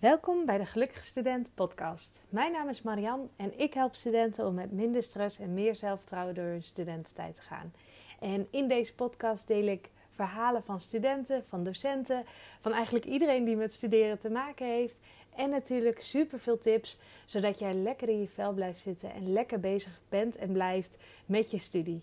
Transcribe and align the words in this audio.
Welkom 0.00 0.46
bij 0.46 0.58
de 0.58 0.66
Gelukkige 0.66 1.04
Student 1.04 1.50
podcast. 1.54 2.24
Mijn 2.28 2.52
naam 2.52 2.68
is 2.68 2.82
Marian 2.82 3.30
en 3.36 3.58
ik 3.58 3.74
help 3.74 3.94
studenten 3.94 4.46
om 4.46 4.54
met 4.54 4.72
minder 4.72 5.02
stress 5.02 5.38
en 5.38 5.54
meer 5.54 5.76
zelfvertrouwen 5.76 6.34
door 6.34 6.44
hun 6.44 6.62
studententijd 6.62 7.34
te 7.34 7.42
gaan. 7.42 7.72
En 8.20 8.48
in 8.50 8.68
deze 8.68 8.94
podcast 8.94 9.46
deel 9.46 9.66
ik 9.66 9.90
verhalen 10.10 10.62
van 10.62 10.80
studenten, 10.80 11.44
van 11.46 11.64
docenten, 11.64 12.24
van 12.60 12.72
eigenlijk 12.72 13.04
iedereen 13.04 13.44
die 13.44 13.56
met 13.56 13.72
studeren 13.72 14.18
te 14.18 14.30
maken 14.30 14.66
heeft. 14.66 14.98
En 15.36 15.50
natuurlijk 15.50 16.00
super 16.00 16.40
veel 16.40 16.58
tips, 16.58 16.98
zodat 17.24 17.58
jij 17.58 17.74
lekker 17.74 18.08
in 18.08 18.20
je 18.20 18.28
vel 18.28 18.52
blijft 18.52 18.80
zitten 18.80 19.12
en 19.12 19.32
lekker 19.32 19.60
bezig 19.60 20.00
bent 20.08 20.36
en 20.36 20.52
blijft 20.52 20.96
met 21.26 21.50
je 21.50 21.58
studie. 21.58 21.98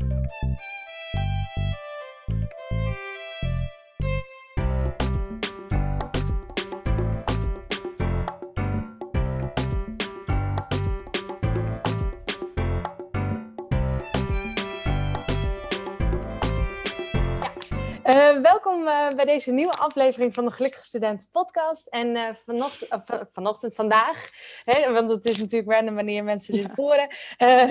Welkom 18.43 18.87
uh, 18.87 19.13
bij 19.15 19.25
deze 19.25 19.51
nieuwe 19.51 19.73
aflevering 19.73 20.33
van 20.33 20.45
de 20.45 20.51
Gelukkige 20.51 20.83
Studenten 20.83 21.29
podcast. 21.31 21.87
En 21.87 22.15
uh, 22.15 22.29
vanochtend, 22.45 23.03
vanochtend, 23.33 23.75
vandaag, 23.75 24.29
hè, 24.65 24.91
want 24.91 25.11
het 25.11 25.25
is 25.25 25.37
natuurlijk 25.37 25.71
random 25.71 25.95
wanneer 25.95 26.23
mensen 26.23 26.53
dit 26.53 26.67
ja. 26.67 26.73
horen, 26.75 27.07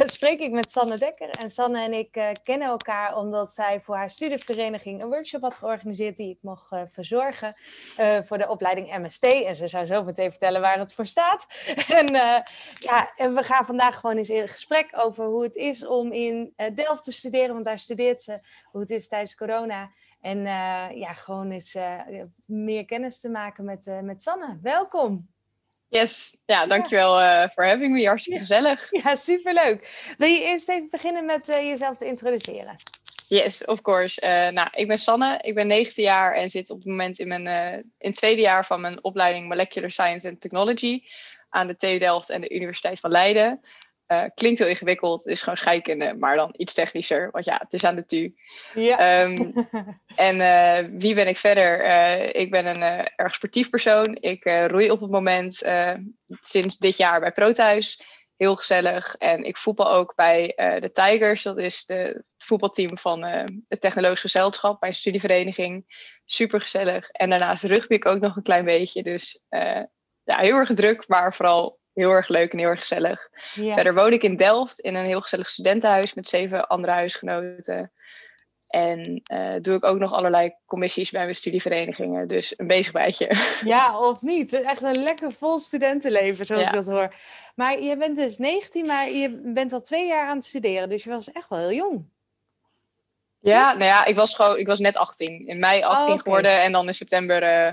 spreek 0.09 0.41
ik 0.41 0.51
met 0.51 0.71
Sanne 0.71 0.99
Dekker. 0.99 1.31
En 1.31 1.51
Sanne 1.51 1.83
en 1.83 1.93
ik 1.93 2.39
kennen 2.43 2.69
elkaar 2.69 3.17
omdat 3.17 3.53
zij 3.53 3.81
voor 3.81 3.97
haar 3.97 4.11
studievereniging 4.11 5.03
een 5.03 5.09
workshop 5.09 5.43
had 5.43 5.57
georganiseerd 5.57 6.17
die 6.17 6.31
ik 6.31 6.39
mocht 6.41 6.69
verzorgen 6.93 7.57
voor 8.23 8.39
de 8.39 8.49
opleiding 8.49 8.99
MST. 8.99 9.25
En 9.25 9.57
ze 9.57 9.67
zou 9.67 9.87
zo 9.87 10.05
meteen 10.05 10.31
vertellen 10.31 10.61
waar 10.61 10.79
het 10.79 10.95
voor 10.95 11.07
staat. 11.07 11.47
en, 11.99 12.07
ja, 12.75 13.13
en 13.17 13.35
we 13.35 13.43
gaan 13.43 13.67
vandaag 13.67 14.01
gewoon 14.01 14.17
eens 14.17 14.31
in 14.31 14.49
gesprek 14.49 14.91
over 14.97 15.25
hoe 15.25 15.43
het 15.43 15.57
is 15.57 15.87
om 15.87 16.13
in 16.13 16.55
Delft 16.75 17.05
te 17.05 17.13
studeren, 17.13 17.53
want 17.53 17.65
daar 17.65 17.79
studeert 17.79 18.23
ze, 18.23 18.41
hoe 18.65 18.81
het 18.81 18.91
is 18.91 19.09
tijdens 19.09 19.35
corona. 19.35 19.91
En 20.23 20.39
uh, 20.39 20.87
ja, 20.95 21.13
gewoon 21.13 21.51
eens 21.51 21.75
uh, 21.75 22.01
meer 22.45 22.85
kennis 22.85 23.21
te 23.21 23.29
maken 23.29 23.65
met, 23.65 23.87
uh, 23.87 24.01
met 24.01 24.23
Sanne. 24.23 24.59
Welkom. 24.63 25.31
Yes, 25.89 26.37
ja, 26.45 26.67
dankjewel 26.67 27.49
voor 27.49 27.65
having 27.65 27.93
me. 27.93 28.07
Hartstikke 28.07 28.39
ja. 28.39 28.45
gezellig. 28.47 28.89
Ja, 28.91 29.15
superleuk. 29.15 30.13
Wil 30.19 30.29
je 30.29 30.43
eerst 30.43 30.69
even 30.69 30.89
beginnen 30.91 31.25
met 31.25 31.47
jezelf 31.47 31.99
te 31.99 32.07
introduceren? 32.07 32.77
Yes, 33.29 33.65
of 33.65 33.81
course. 33.81 34.51
nou, 34.53 34.69
ik 34.73 34.89
ben 34.89 34.99
Sanne, 34.99 35.39
ik 35.43 35.55
ben 35.55 35.67
19 35.67 36.05
jaar 36.05 36.35
en 36.35 36.51
zit 36.51 36.71
op 36.71 36.77
het 36.77 36.87
moment 36.87 37.19
in, 37.19 37.29
mijn, 37.29 37.47
in 37.99 38.09
het 38.09 38.15
tweede 38.17 38.41
jaar 38.41 38.67
van 38.67 38.81
mijn 38.81 39.05
opleiding 39.05 39.49
Molecular 39.49 39.91
Science 39.91 40.29
and 40.29 40.41
Technology 40.41 41.03
aan 41.49 41.67
de 41.67 41.77
TU 41.77 41.99
Delft 41.99 42.31
en 42.31 42.41
de 42.41 42.55
Universiteit 42.55 43.01
van 43.01 43.11
Leiden. 43.11 43.61
Uh, 44.13 44.25
klinkt 44.35 44.59
heel 44.59 44.69
ingewikkeld, 44.69 45.27
is 45.27 45.43
gewoon 45.43 45.57
scheikunde, 45.57 46.15
maar 46.19 46.37
dan 46.37 46.55
iets 46.57 46.75
technischer, 46.75 47.31
want 47.31 47.45
ja, 47.45 47.57
het 47.63 47.73
is 47.73 47.85
aan 47.85 47.97
de 47.97 48.07
TU. 48.07 48.35
Ja. 48.75 49.23
Um, 49.23 49.69
en 50.29 50.37
uh, 50.37 50.99
wie 51.01 51.15
ben 51.15 51.29
ik 51.29 51.37
verder? 51.37 51.85
Uh, 51.85 52.35
ik 52.43 52.51
ben 52.51 52.67
een 52.67 53.09
erg 53.17 53.35
sportief 53.35 53.71
persoon. 53.71 54.17
Ik 54.21 54.45
roei 54.45 54.91
op 54.91 55.01
het 55.01 55.11
moment 55.11 55.63
sinds 56.41 56.79
dit 56.79 56.97
jaar 56.97 57.21
bij 57.21 57.33
Prothuis. 57.33 58.03
Heel 58.37 58.57
gezellig. 58.57 59.15
En 59.19 59.45
ik 59.45 59.57
voetbal 59.57 59.91
ook 59.91 60.15
bij 60.15 60.53
de 60.57 60.91
Tigers, 60.93 61.43
dat 61.43 61.59
is 61.59 61.85
de, 61.85 61.95
het 61.95 62.25
voetbalteam 62.39 62.99
van 62.99 63.23
het 63.69 63.81
Technologisch 63.81 64.21
Gezelschap, 64.21 64.81
mijn 64.81 64.95
studievereniging. 64.95 65.85
Super 66.25 66.61
gezellig. 66.61 67.11
En 67.11 67.31
daarnaast 67.31 67.65
rugby 67.65 67.95
ik 67.95 68.07
ook 68.07 68.21
nog 68.21 68.37
een 68.37 68.43
klein 68.43 68.65
beetje. 68.65 69.03
Dus 69.03 69.41
ja, 70.25 70.39
heel 70.39 70.57
erg 70.57 70.75
druk, 70.75 71.09
maar 71.09 71.35
vooral 71.35 71.81
heel 71.95 72.11
erg 72.11 72.29
leuk 72.29 72.53
en 72.53 72.59
heel 72.59 72.69
erg 72.69 72.79
gezellig. 72.79 73.29
Ja. 73.55 73.75
Verder 73.75 73.95
woon 73.95 74.13
ik 74.13 74.23
in 74.23 74.37
Delft 74.37 74.79
in 74.79 74.95
een 74.95 75.05
heel 75.05 75.21
gezellig 75.21 75.51
studentenhuis 75.51 76.15
met 76.15 76.29
zeven 76.29 76.69
andere 76.69 76.93
huisgenoten. 76.93 77.93
En 78.69 79.23
uh, 79.33 79.55
doe 79.61 79.77
ik 79.77 79.85
ook 79.85 79.99
nog 79.99 80.13
allerlei 80.13 80.55
commissies 80.67 81.11
bij 81.11 81.23
mijn 81.23 81.37
studieverenigingen. 81.37 82.29
Dus 82.29 82.55
een 82.57 82.67
bezig 82.67 82.93
bijtje. 82.93 83.37
Ja, 83.65 83.99
of 83.99 84.23
niet? 84.23 84.53
Echt 84.53 84.83
een 84.83 85.03
lekker 85.03 85.33
vol 85.33 85.59
studentenleven, 85.59 86.47
zoals 86.47 86.63
ja. 86.63 86.69
ik 86.69 86.75
dat 86.75 86.87
hoor. 86.87 87.15
Maar 87.55 87.81
je 87.81 87.97
bent 87.97 88.17
dus 88.17 88.39
19, 88.39 88.87
maar 88.87 89.11
je 89.11 89.41
bent 89.45 89.73
al 89.73 89.81
twee 89.81 90.07
jaar 90.07 90.29
aan 90.29 90.37
het 90.37 90.45
studeren. 90.45 90.89
Dus 90.89 91.05
je 91.05 91.11
was 91.11 91.33
echt 91.33 91.49
wel 91.49 91.59
heel 91.59 91.73
jong. 91.73 92.05
Ja, 93.41 93.73
nou 93.73 93.85
ja, 93.85 94.05
ik 94.05 94.17
was 94.17 94.35
gewoon, 94.35 94.59
ik 94.59 94.67
was 94.67 94.81
net 94.81 94.97
18. 94.97 95.47
In 95.47 95.59
mei 95.59 95.83
18 95.83 95.99
oh, 95.99 96.05
okay. 96.05 96.19
geworden 96.19 96.63
en 96.63 96.73
dan 96.73 96.87
in 96.87 96.95
september 96.95 97.43
uh, 97.43 97.73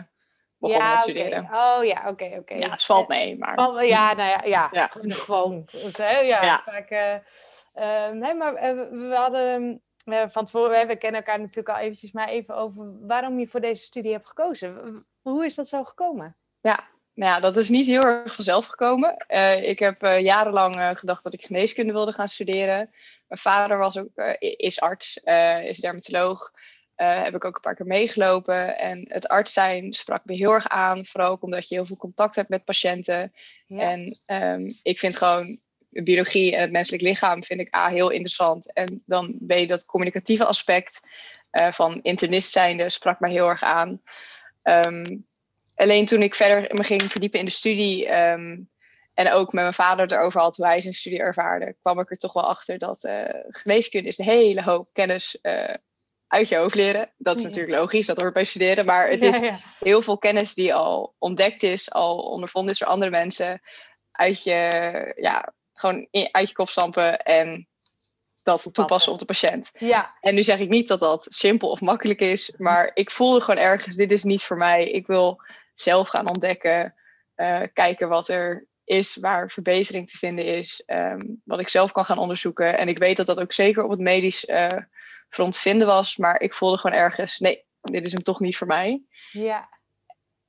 begonnen 0.60 0.88
ja, 0.88 0.94
met 0.94 1.02
studeren. 1.02 1.44
Okay. 1.44 1.78
Oh 1.78 1.86
ja, 1.86 2.04
oké, 2.08 2.26
oké. 2.26 2.38
Okay. 2.38 2.58
Ja, 2.58 2.70
het 2.70 2.84
valt 2.84 3.08
mee, 3.08 3.38
maar... 3.38 3.58
Oh, 3.58 3.84
ja, 3.84 4.14
nou 4.14 4.30
ja, 4.30 4.42
ja, 4.44 4.70
ja. 4.72 4.90
gewoon. 5.10 5.64
Dus, 5.72 5.98
hè, 5.98 6.20
ja, 6.20 6.44
ja. 6.44 6.62
Vaak, 6.66 6.92
uh, 6.92 7.16
uh, 7.76 8.10
nee, 8.10 8.34
maar 8.34 8.54
uh, 8.54 9.10
we 9.10 9.16
hadden 9.16 9.82
van 10.28 10.46
tevoren, 10.46 10.88
we 10.88 10.96
kennen 10.96 11.22
elkaar 11.22 11.40
natuurlijk 11.40 11.70
al 11.70 11.84
eventjes, 11.84 12.12
maar 12.12 12.28
even 12.28 12.56
over 12.56 13.08
waarom 13.08 13.40
je 13.40 13.48
voor 13.48 13.62
deze 13.62 13.84
studie 13.84 14.12
hebt 14.12 14.28
gekozen. 14.28 15.06
Hoe 15.22 15.46
is 15.46 15.56
dat 15.56 15.68
zo 15.68 15.84
gekomen? 15.84 16.36
Ja, 16.62 16.88
nou 17.14 17.32
ja, 17.34 17.40
dat 17.40 17.58
is 17.58 17.70
niet 17.70 17.86
heel 17.86 18.04
erg 18.04 18.36
vanzelf 18.36 18.66
gekomen. 18.66 19.26
ik 19.64 19.80
heb 19.80 20.02
jarenlang 20.02 21.00
gedacht 21.00 21.24
dat 21.24 21.34
ik 21.34 21.42
geneeskunde 21.42 21.94
wilde 21.94 22.14
gaan 22.14 22.30
studeren. 22.30 22.94
Mijn 23.28 23.42
vader 23.42 23.78
was 23.78 23.98
ook, 23.98 24.18
is 24.40 24.82
arts, 24.82 25.18
is 25.64 25.78
dermatoloog. 25.78 26.52
Uh, 27.02 27.24
heb 27.24 27.36
ik 27.36 27.46
ook 27.46 27.56
een 27.56 27.62
paar 27.62 27.76
keer 27.76 27.86
meegelopen. 27.86 28.78
En 28.78 29.06
het 29.08 29.28
arts 29.28 29.54
zijn 29.54 29.94
sprak 29.94 30.26
me 30.26 30.34
heel 30.34 30.52
erg 30.52 30.70
aan. 30.70 31.06
Vooral 31.06 31.30
ook 31.30 31.44
omdat 31.44 31.68
je 31.68 31.76
heel 31.76 31.86
veel 31.86 31.98
contact 31.98 32.36
hebt 32.36 32.50
met 32.50 32.66
patiënten. 32.66 33.34
Ja. 33.68 33.80
En 33.80 34.20
um, 34.26 34.80
ik 34.84 35.00
vind 35.00 35.18
gewoon 35.18 35.60
biologie 35.90 36.56
en 36.56 36.62
het 36.62 36.72
menselijk 36.72 37.04
lichaam 37.04 37.44
vind 37.44 37.60
ik 37.60 37.76
A, 37.76 37.90
heel 37.90 38.10
interessant. 38.10 38.74
En 38.74 39.04
dan 39.06 39.36
ben 39.40 39.60
je 39.60 39.68
dat 39.68 39.86
communicatieve 39.86 40.46
aspect 40.46 41.00
uh, 41.62 41.72
van 41.72 42.02
internist 42.02 42.52
zijnde 42.52 42.90
sprak 42.90 43.20
mij 43.20 43.32
heel 43.32 43.48
erg 43.48 43.64
aan. 43.64 44.02
Um, 44.64 45.28
alleen 45.76 46.06
toen 46.06 46.22
ik 46.22 46.36
verder 46.36 46.76
me 46.76 46.84
ging 46.84 47.12
verdiepen 47.12 47.40
in 47.40 47.46
de 47.46 47.52
studie... 47.52 48.16
Um, 48.16 48.70
en 49.14 49.32
ook 49.32 49.54
met 49.54 49.62
mijn 49.64 49.74
vader 49.74 50.12
erover 50.12 50.42
had 50.42 50.56
hoe 50.56 50.66
hij 50.66 50.80
zijn 50.80 50.94
studie 50.94 51.20
ervaarde... 51.20 51.76
kwam 51.82 52.00
ik 52.00 52.12
er 52.12 52.18
toch 52.18 52.34
wel 52.34 52.48
achter 52.48 52.78
dat 52.78 53.04
uh, 53.04 53.24
geneeskunde 53.48 54.08
is 54.08 54.18
een 54.18 54.26
hele 54.26 54.64
hoop 54.64 54.90
kennis 54.94 55.40
uit 56.30 56.48
je 56.48 56.56
hoofd 56.56 56.76
leren. 56.76 57.12
Dat 57.18 57.36
is 57.36 57.42
ja. 57.42 57.48
natuurlijk 57.48 57.78
logisch, 57.78 58.06
dat 58.06 58.20
hoort 58.20 58.34
bij 58.34 58.44
studeren. 58.44 58.86
Maar 58.86 59.10
het 59.10 59.24
is 59.34 59.40
ja, 59.40 59.46
ja. 59.46 59.60
heel 59.80 60.02
veel 60.02 60.18
kennis 60.18 60.54
die 60.54 60.74
al 60.74 61.16
ontdekt 61.18 61.64
is, 61.64 61.92
al 61.92 62.18
ondervonden 62.18 62.72
is 62.74 62.80
door 62.80 62.88
andere 62.88 63.12
mensen. 63.12 63.62
Uit 64.12 64.44
je, 64.44 65.14
ja, 65.16 65.54
gewoon 65.74 66.08
in, 66.12 66.30
uit 66.32 66.48
je 66.48 66.56
kop 66.56 66.70
stampen 66.70 67.20
en 67.20 67.68
dat 68.44 68.70
toepassen 68.74 69.12
op 69.12 69.20
de 69.20 69.26
patiënt. 69.26 69.72
Ja. 69.74 70.16
En 70.22 70.36
nu 70.36 70.44
zeg 70.44 70.60
ik 70.60 70.70
niet 70.70 70.88
dat 70.88 71.00
dat 71.00 71.26
simpel 71.30 71.70
of 71.70 71.82
makkelijk 71.82 72.20
is, 72.20 72.54
maar 72.58 72.92
ik 72.94 73.12
voelde 73.12 73.42
gewoon 73.42 73.64
ergens, 73.64 73.96
dit 73.96 74.12
is 74.12 74.24
niet 74.24 74.44
voor 74.44 74.58
mij. 74.58 74.90
Ik 74.90 75.08
wil 75.08 75.42
zelf 75.74 76.08
gaan 76.08 76.30
ontdekken, 76.30 76.96
uh, 77.36 77.62
kijken 77.74 78.10
wat 78.10 78.30
er 78.30 78.68
is, 78.84 79.16
waar 79.16 79.50
verbetering 79.50 80.10
te 80.10 80.18
vinden 80.18 80.46
is, 80.46 80.84
um, 80.86 81.42
wat 81.44 81.60
ik 81.60 81.70
zelf 81.70 81.92
kan 81.92 82.06
gaan 82.06 82.18
onderzoeken. 82.18 82.78
En 82.78 82.88
ik 82.88 82.98
weet 82.98 83.18
dat 83.18 83.28
dat 83.28 83.40
ook 83.40 83.54
zeker 83.54 83.84
op 83.84 83.90
het 83.90 84.00
medisch 84.00 84.46
uh, 84.46 84.68
front 85.30 85.58
vinden 85.58 85.88
was. 85.88 86.18
Maar 86.18 86.42
ik 86.42 86.54
voelde 86.54 86.78
gewoon 86.78 86.98
ergens, 86.98 87.38
nee, 87.38 87.66
dit 87.82 88.06
is 88.06 88.12
hem 88.12 88.24
toch 88.24 88.40
niet 88.40 88.58
voor 88.58 88.68
mij. 88.68 89.02
Ja. 89.32 89.78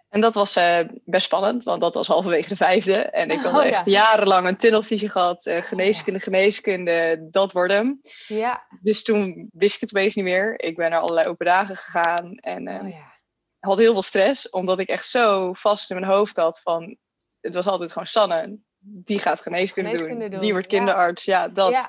En 0.08 0.20
dat 0.20 0.34
was 0.34 0.56
uh, 0.56 0.80
best 1.04 1.24
spannend, 1.24 1.64
want 1.64 1.80
dat 1.80 1.94
was 1.94 2.06
halverwege 2.06 2.48
de 2.48 2.56
vijfde. 2.56 2.94
En 2.94 3.30
ik 3.30 3.40
had 3.40 3.54
oh, 3.54 3.64
echt 3.64 3.84
ja. 3.84 3.92
jarenlang 3.92 4.48
een 4.48 4.56
tunnelvisie 4.56 5.10
gehad. 5.10 5.46
Uh, 5.46 5.62
geneeskunde, 5.62 6.18
oh, 6.18 6.24
ja. 6.24 6.32
geneeskunde, 6.32 7.28
dat 7.30 7.52
wordt 7.52 7.72
hem. 7.72 8.00
Ja. 8.26 8.66
Dus 8.82 9.02
toen 9.02 9.50
wist 9.52 9.74
ik 9.74 9.80
het 9.80 9.96
opeens 9.96 10.14
niet 10.14 10.24
meer. 10.24 10.60
Ik 10.60 10.76
ben 10.76 10.90
naar 10.90 11.00
allerlei 11.00 11.28
open 11.28 11.46
dagen 11.46 11.76
gegaan. 11.76 12.34
En 12.34 12.68
uh, 12.68 12.82
oh, 12.82 12.88
ja. 12.88 13.12
had 13.58 13.78
heel 13.78 13.92
veel 13.92 14.02
stress, 14.02 14.50
omdat 14.50 14.78
ik 14.78 14.88
echt 14.88 15.06
zo 15.06 15.52
vast 15.52 15.90
in 15.90 16.00
mijn 16.00 16.12
hoofd 16.12 16.36
had 16.36 16.60
van... 16.60 16.96
Het 17.40 17.54
was 17.54 17.66
altijd 17.66 17.92
gewoon 17.92 18.06
Sanne, 18.06 18.58
die 18.78 19.18
gaat 19.18 19.40
geneeskunde, 19.40 19.90
geneeskunde 19.90 20.20
doen. 20.20 20.30
doen. 20.30 20.40
Die 20.40 20.52
wordt 20.52 20.66
kinderarts, 20.66 21.24
ja, 21.24 21.48
dat... 21.48 21.88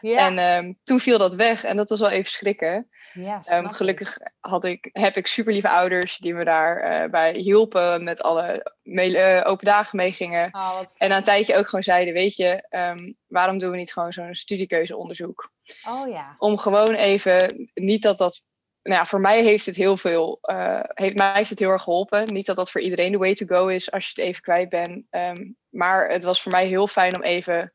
Ja. 0.00 0.26
En 0.26 0.64
um, 0.64 0.78
toen 0.84 1.00
viel 1.00 1.18
dat 1.18 1.34
weg 1.34 1.64
en 1.64 1.76
dat 1.76 1.88
was 1.88 2.00
wel 2.00 2.10
even 2.10 2.30
schrikken. 2.30 2.88
Ja, 3.12 3.40
um, 3.52 3.68
gelukkig 3.68 4.18
had 4.40 4.64
ik, 4.64 4.88
heb 4.92 5.16
ik 5.16 5.26
super 5.26 5.52
lieve 5.52 5.68
ouders 5.68 6.16
die 6.16 6.34
me 6.34 6.44
daarbij 6.44 7.04
uh, 7.04 7.10
bij 7.10 7.32
hielpen. 7.32 8.04
Met 8.04 8.22
alle 8.22 8.72
uh, 8.82 9.42
open 9.44 9.64
dagen 9.64 9.96
meegingen. 9.96 10.48
Oh, 10.52 10.80
en 10.96 11.08
na 11.08 11.16
een 11.16 11.24
tijdje 11.24 11.56
ook 11.56 11.64
gewoon 11.64 11.84
zeiden, 11.84 12.14
weet 12.14 12.36
je, 12.36 12.66
um, 12.70 13.16
waarom 13.26 13.58
doen 13.58 13.70
we 13.70 13.76
niet 13.76 13.92
gewoon 13.92 14.12
zo'n 14.12 14.34
studiekeuzeonderzoek? 14.34 15.50
Oh 15.88 16.08
ja. 16.08 16.34
Om 16.38 16.58
gewoon 16.58 16.94
even, 16.94 17.70
niet 17.74 18.02
dat 18.02 18.18
dat... 18.18 18.42
Nou 18.82 19.00
ja, 19.00 19.06
voor 19.06 19.20
mij 19.20 19.42
heeft 19.42 19.66
het 19.66 19.76
heel 19.76 19.96
veel, 19.96 20.38
uh, 20.42 20.80
heeft, 20.84 21.16
mij 21.16 21.32
heeft 21.34 21.50
het 21.50 21.58
heel 21.58 21.70
erg 21.70 21.82
geholpen. 21.82 22.32
Niet 22.32 22.46
dat 22.46 22.56
dat 22.56 22.70
voor 22.70 22.80
iedereen 22.80 23.12
de 23.12 23.18
way 23.18 23.34
to 23.34 23.46
go 23.46 23.66
is 23.66 23.90
als 23.90 24.04
je 24.04 24.12
het 24.14 24.30
even 24.30 24.42
kwijt 24.42 24.68
bent. 24.68 25.04
maar 25.68 26.10
het 26.10 26.22
was 26.22 26.42
voor 26.42 26.52
mij 26.52 26.66
heel 26.66 26.86
fijn 26.86 27.16
om 27.16 27.22
even 27.22 27.72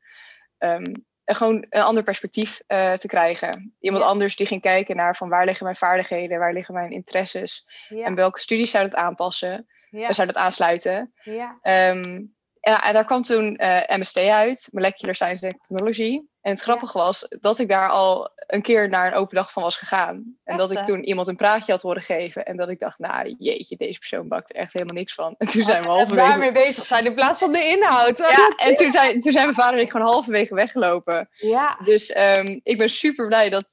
gewoon 1.25 1.65
een 1.69 1.81
ander 1.81 2.03
perspectief 2.03 2.61
uh, 2.67 2.93
te 2.93 3.07
krijgen. 3.07 3.75
Iemand 3.79 4.03
ja. 4.03 4.09
anders 4.09 4.35
die 4.35 4.47
ging 4.47 4.61
kijken 4.61 4.95
naar 4.95 5.15
van 5.15 5.29
waar 5.29 5.45
liggen 5.45 5.63
mijn 5.63 5.75
vaardigheden, 5.75 6.39
waar 6.39 6.53
liggen 6.53 6.73
mijn 6.73 6.91
interesses 6.91 7.65
ja. 7.89 8.05
en 8.05 8.15
welke 8.15 8.39
studies 8.39 8.71
zou 8.71 8.83
het 8.83 8.95
aanpassen. 8.95 9.67
We 9.89 9.99
zouden 9.99 10.35
het 10.35 10.45
aansluiten. 10.45 11.13
Ja. 11.23 11.57
Ehm, 11.61 12.25
en, 12.59 12.93
daar 12.93 13.05
kwam 13.05 13.21
toen 13.21 13.59
uh, 13.61 13.81
MST 13.87 14.17
uit, 14.17 14.67
Molecular 14.71 15.15
Science 15.15 15.45
and 15.45 15.59
Technology. 15.63 16.21
En 16.43 16.51
het 16.51 16.61
grappige 16.61 16.97
was 16.97 17.27
dat 17.29 17.59
ik 17.59 17.67
daar 17.67 17.89
al 17.89 18.31
een 18.35 18.61
keer 18.61 18.89
naar 18.89 19.07
een 19.07 19.13
open 19.13 19.35
dag 19.35 19.51
van 19.51 19.63
was 19.63 19.77
gegaan. 19.77 20.37
En 20.43 20.57
dat 20.57 20.71
ik 20.71 20.85
toen 20.85 21.03
iemand 21.03 21.27
een 21.27 21.35
praatje 21.35 21.71
had 21.71 21.81
horen 21.81 22.01
geven. 22.01 22.45
En 22.45 22.57
dat 22.57 22.69
ik 22.69 22.79
dacht, 22.79 22.99
nou 22.99 23.35
jeetje, 23.39 23.77
deze 23.77 23.99
persoon 23.99 24.27
bakt 24.27 24.49
er 24.49 24.55
echt 24.55 24.73
helemaal 24.73 24.95
niks 24.95 25.13
van. 25.13 25.35
En 25.43 25.47
toen 25.47 25.63
zijn 25.63 25.81
we 25.81 25.87
halverwege... 25.89 26.27
daarmee 26.27 26.51
bezig 26.51 26.85
zijn 26.85 27.05
in 27.05 27.13
plaats 27.13 27.39
van 27.39 27.51
de 27.51 27.65
inhoud. 27.65 28.17
ja, 28.17 28.53
en 28.55 28.75
toen 28.75 28.91
zijn, 28.91 29.21
toen 29.21 29.31
zijn 29.31 29.45
mijn 29.45 29.57
vader 29.57 29.73
en 29.73 29.85
ik 29.85 29.91
gewoon 29.91 30.07
halverwege 30.07 30.55
weggelopen. 30.55 31.29
Ja. 31.31 31.79
Dus 31.83 32.15
um, 32.15 32.59
ik 32.63 32.77
ben 32.77 32.89
super 32.89 33.27
blij 33.27 33.49
dat, 33.49 33.65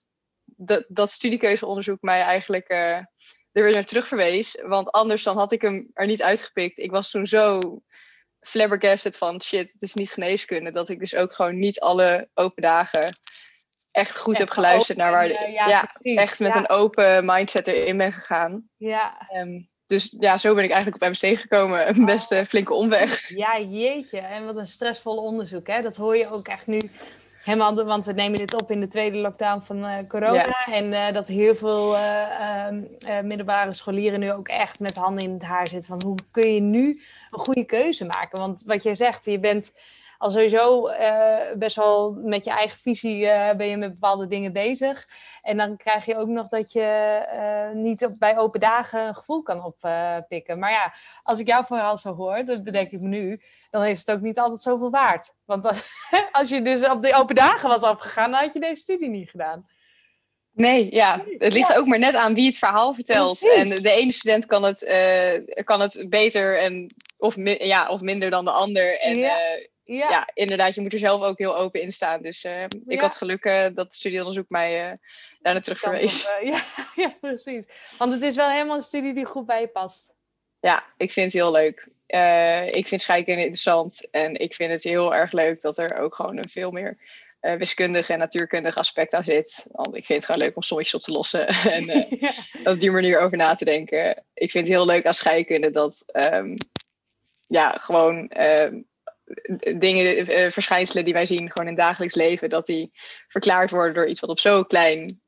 dat, 0.45 0.85
dat 0.89 1.11
studiekeuzeonderzoek 1.11 2.01
mij 2.01 2.23
eigenlijk... 2.23 2.73
Uh, 2.73 2.99
er 3.53 3.63
weer 3.63 3.73
naar 3.73 3.85
terug 3.85 4.09
verwees. 4.09 4.59
Want 4.63 4.91
anders 4.91 5.23
dan 5.23 5.37
had 5.37 5.53
ik 5.53 5.63
hem 5.63 5.91
er 5.95 6.07
niet 6.07 6.23
uitgepikt. 6.23 6.79
Ik 6.79 6.91
was 6.91 7.11
toen 7.11 7.27
zo 7.27 7.61
flabbergasted 8.41 9.17
van 9.17 9.43
shit, 9.43 9.73
het 9.73 9.83
is 9.83 9.95
niet 9.95 10.11
geneeskunde. 10.11 10.71
Dat 10.71 10.89
ik 10.89 10.99
dus 10.99 11.15
ook 11.15 11.33
gewoon 11.33 11.59
niet 11.59 11.81
alle 11.81 12.29
open 12.35 12.63
dagen 12.63 13.19
echt 13.91 14.17
goed 14.17 14.39
heb 14.39 14.51
geluisterd 14.51 14.99
naar 14.99 15.11
waar. 15.11 15.31
Uh, 15.31 15.53
ja, 15.53 15.69
ja 15.69 15.91
echt 16.03 16.39
met 16.39 16.55
een 16.55 16.69
open 16.69 17.25
mindset 17.25 17.67
erin 17.67 17.97
ben 17.97 18.13
gegaan. 18.13 18.69
Ja. 18.77 19.29
Um, 19.37 19.69
dus 19.87 20.17
ja, 20.19 20.39
zo 20.39 20.55
ben 20.55 20.65
ik 20.65 20.71
eigenlijk 20.71 21.03
op 21.03 21.09
MST 21.09 21.27
gekomen. 21.27 21.89
Een 21.89 22.05
best 22.05 22.33
uh, 22.33 22.41
flinke 22.41 22.75
omweg. 22.75 23.29
Ja, 23.29 23.61
jeetje. 23.61 24.19
En 24.19 24.45
wat 24.45 24.57
een 24.57 24.67
stressvol 24.67 25.17
onderzoek. 25.17 25.67
Hè? 25.67 25.83
Dat 25.83 25.97
hoor 25.97 26.17
je 26.17 26.31
ook 26.31 26.49
echt 26.49 26.67
nu 26.67 26.91
helemaal, 27.43 27.85
want 27.85 28.05
we 28.05 28.13
nemen 28.13 28.39
dit 28.39 28.55
op 28.55 28.71
in 28.71 28.81
de 28.81 28.89
tweede 28.89 29.17
lockdown 29.17 29.61
van 29.61 29.85
uh, 29.85 29.95
corona. 30.09 30.67
En 30.67 30.93
uh, 30.93 31.13
dat 31.13 31.27
heel 31.27 31.55
veel 31.55 31.95
uh, 31.95 32.67
middelbare 33.23 33.73
scholieren 33.73 34.21
nu 34.21 34.33
ook 34.33 34.49
echt 34.49 34.81
met 34.81 34.95
handen 34.95 35.25
in 35.25 35.33
het 35.33 35.43
haar 35.43 35.69
zitten. 35.69 36.01
Van 36.01 36.09
hoe 36.09 36.19
kun 36.31 36.55
je 36.55 36.61
nu 36.61 37.01
een 37.31 37.39
goede 37.39 37.65
keuze 37.65 38.05
maken? 38.05 38.39
Want 38.39 38.63
wat 38.67 38.83
jij 38.83 38.95
zegt, 38.95 39.25
je 39.25 39.41
bent 39.41 39.73
al 40.19 40.31
sowieso 40.31 40.91
best 41.55 41.77
wel 41.77 42.13
met 42.13 42.45
je 42.45 42.51
eigen 42.51 42.79
visie 42.79 43.21
ben 43.57 43.67
je 43.67 43.77
met 43.77 43.91
bepaalde 43.91 44.27
dingen 44.27 44.53
bezig. 44.53 45.09
En 45.43 45.57
dan 45.57 45.77
krijg 45.77 46.05
je 46.05 46.17
ook 46.17 46.29
nog 46.29 46.49
dat 46.49 46.73
je 46.73 47.71
niet 47.73 48.05
op, 48.05 48.19
bij 48.19 48.39
open 48.39 48.61
dagen 48.61 49.07
een 49.07 49.15
gevoel 49.15 49.43
kan 49.43 49.65
oppikken. 49.65 50.59
maar 50.59 50.71
ja, 50.71 50.95
als 51.23 51.39
ik 51.39 51.47
jouw 51.47 51.65
verhaal 51.65 51.97
zo 51.97 52.15
hoor, 52.15 52.45
dat 52.45 52.65
bedenk 52.65 52.91
ik 52.91 53.01
me 53.01 53.09
nu 53.09 53.41
dan 53.71 53.85
is 53.85 53.99
het 53.99 54.11
ook 54.11 54.21
niet 54.21 54.39
altijd 54.39 54.61
zoveel 54.61 54.91
waard. 54.91 55.35
Want 55.45 55.67
als, 55.67 55.85
als 56.33 56.49
je 56.49 56.63
dus 56.63 56.89
op 56.89 57.03
de 57.03 57.15
open 57.15 57.35
dagen 57.35 57.69
was 57.69 57.83
afgegaan, 57.83 58.31
dan 58.31 58.41
had 58.41 58.53
je 58.53 58.61
deze 58.61 58.81
studie 58.81 59.09
niet 59.09 59.31
gedaan. 59.31 59.67
Nee, 60.53 60.95
ja. 60.95 61.25
Het 61.39 61.53
ligt 61.53 61.75
ook 61.75 61.87
maar 61.87 61.99
net 61.99 62.15
aan 62.15 62.35
wie 62.35 62.47
het 62.47 62.59
verhaal 62.59 62.95
vertelt. 62.95 63.49
En 63.55 63.69
de 63.69 63.91
ene 63.91 64.13
student 64.13 64.47
kan 64.47 64.63
het, 64.63 64.83
uh, 64.83 65.65
kan 65.65 65.81
het 65.81 66.07
beter 66.09 66.59
en, 66.59 66.95
of, 67.19 67.35
ja, 67.59 67.89
of 67.89 68.01
minder 68.01 68.31
dan 68.31 68.45
de 68.45 68.51
ander. 68.51 69.01
En 69.01 69.19
ja. 69.19 69.37
Uh, 69.37 69.67
ja. 69.85 70.11
ja. 70.11 70.29
inderdaad, 70.35 70.75
je 70.75 70.81
moet 70.81 70.93
er 70.93 70.99
zelf 70.99 71.23
ook 71.23 71.39
heel 71.39 71.57
open 71.57 71.81
in 71.81 71.93
staan. 71.93 72.23
Dus 72.23 72.45
uh, 72.45 72.65
ik 72.87 73.01
had 73.01 73.17
geluk 73.17 73.43
dat 73.43 73.87
het 73.87 73.95
studieonderzoek 73.95 74.49
mij 74.49 74.99
daar 75.41 75.53
naar 75.53 75.63
terug 75.63 75.79
verwees. 75.79 76.29
ja, 76.43 76.63
ja, 76.95 77.17
precies. 77.21 77.67
Want 77.99 78.13
het 78.13 78.23
is 78.23 78.37
wel 78.37 78.51
helemaal 78.51 78.77
een 78.77 78.83
studie 78.83 79.13
die 79.13 79.25
goed 79.25 79.47
bij 79.47 79.61
je 79.61 79.69
past. 79.69 80.13
Ja, 80.61 80.85
ik 80.97 81.13
vind 81.13 81.33
het 81.33 81.43
heel 81.43 81.51
leuk. 81.51 81.89
Uh, 82.15 82.67
ik 82.67 82.89
vind 82.89 83.03
scheikunde 83.03 83.41
interessant 83.41 84.11
en 84.11 84.35
ik 84.35 84.55
vind 84.55 84.71
het 84.71 84.83
heel 84.83 85.15
erg 85.15 85.33
leuk 85.33 85.61
dat 85.61 85.79
er 85.79 85.99
ook 85.99 86.15
gewoon 86.15 86.37
een 86.37 86.49
veel 86.49 86.71
meer 86.71 86.99
uh, 87.41 87.55
wiskundig 87.55 88.09
en 88.09 88.19
natuurkundig 88.19 88.77
aspect 88.77 89.15
aan 89.15 89.25
zit. 89.25 89.67
Want 89.71 89.97
ik 89.97 90.05
vind 90.05 90.19
het 90.19 90.25
gewoon 90.25 90.41
leuk 90.41 90.57
om 90.57 90.63
sommetjes 90.63 90.95
op 90.95 91.03
te 91.03 91.13
lossen 91.13 91.47
en 91.77 91.89
uh, 91.89 92.11
ja. 92.21 92.33
op 92.65 92.81
die 92.81 92.91
manier 92.91 93.21
over 93.21 93.37
na 93.37 93.55
te 93.55 93.65
denken. 93.65 94.25
Ik 94.35 94.51
vind 94.51 94.65
het 94.65 94.75
heel 94.75 94.87
leuk 94.87 95.07
aan 95.07 95.15
scheikunde 95.15 95.71
dat 95.71 96.05
um, 96.33 96.57
ja, 97.47 97.71
gewoon 97.71 98.29
ehm, 98.29 98.83
dingen, 99.79 100.53
verschijnselen 100.53 101.05
die 101.05 101.15
wij 101.15 101.27
zien 101.27 101.51
gewoon 101.51 101.69
in 101.69 101.75
het 101.75 101.77
dagelijks 101.77 102.15
leven, 102.15 102.51
dat 102.51 102.67
die 102.67 102.91
verklaard 103.29 103.71
worden 103.71 103.95
door 103.95 104.07
iets 104.07 104.21
wat 104.21 104.31
op 104.31 104.41
zo'n 104.41 104.67
klein 104.67 105.21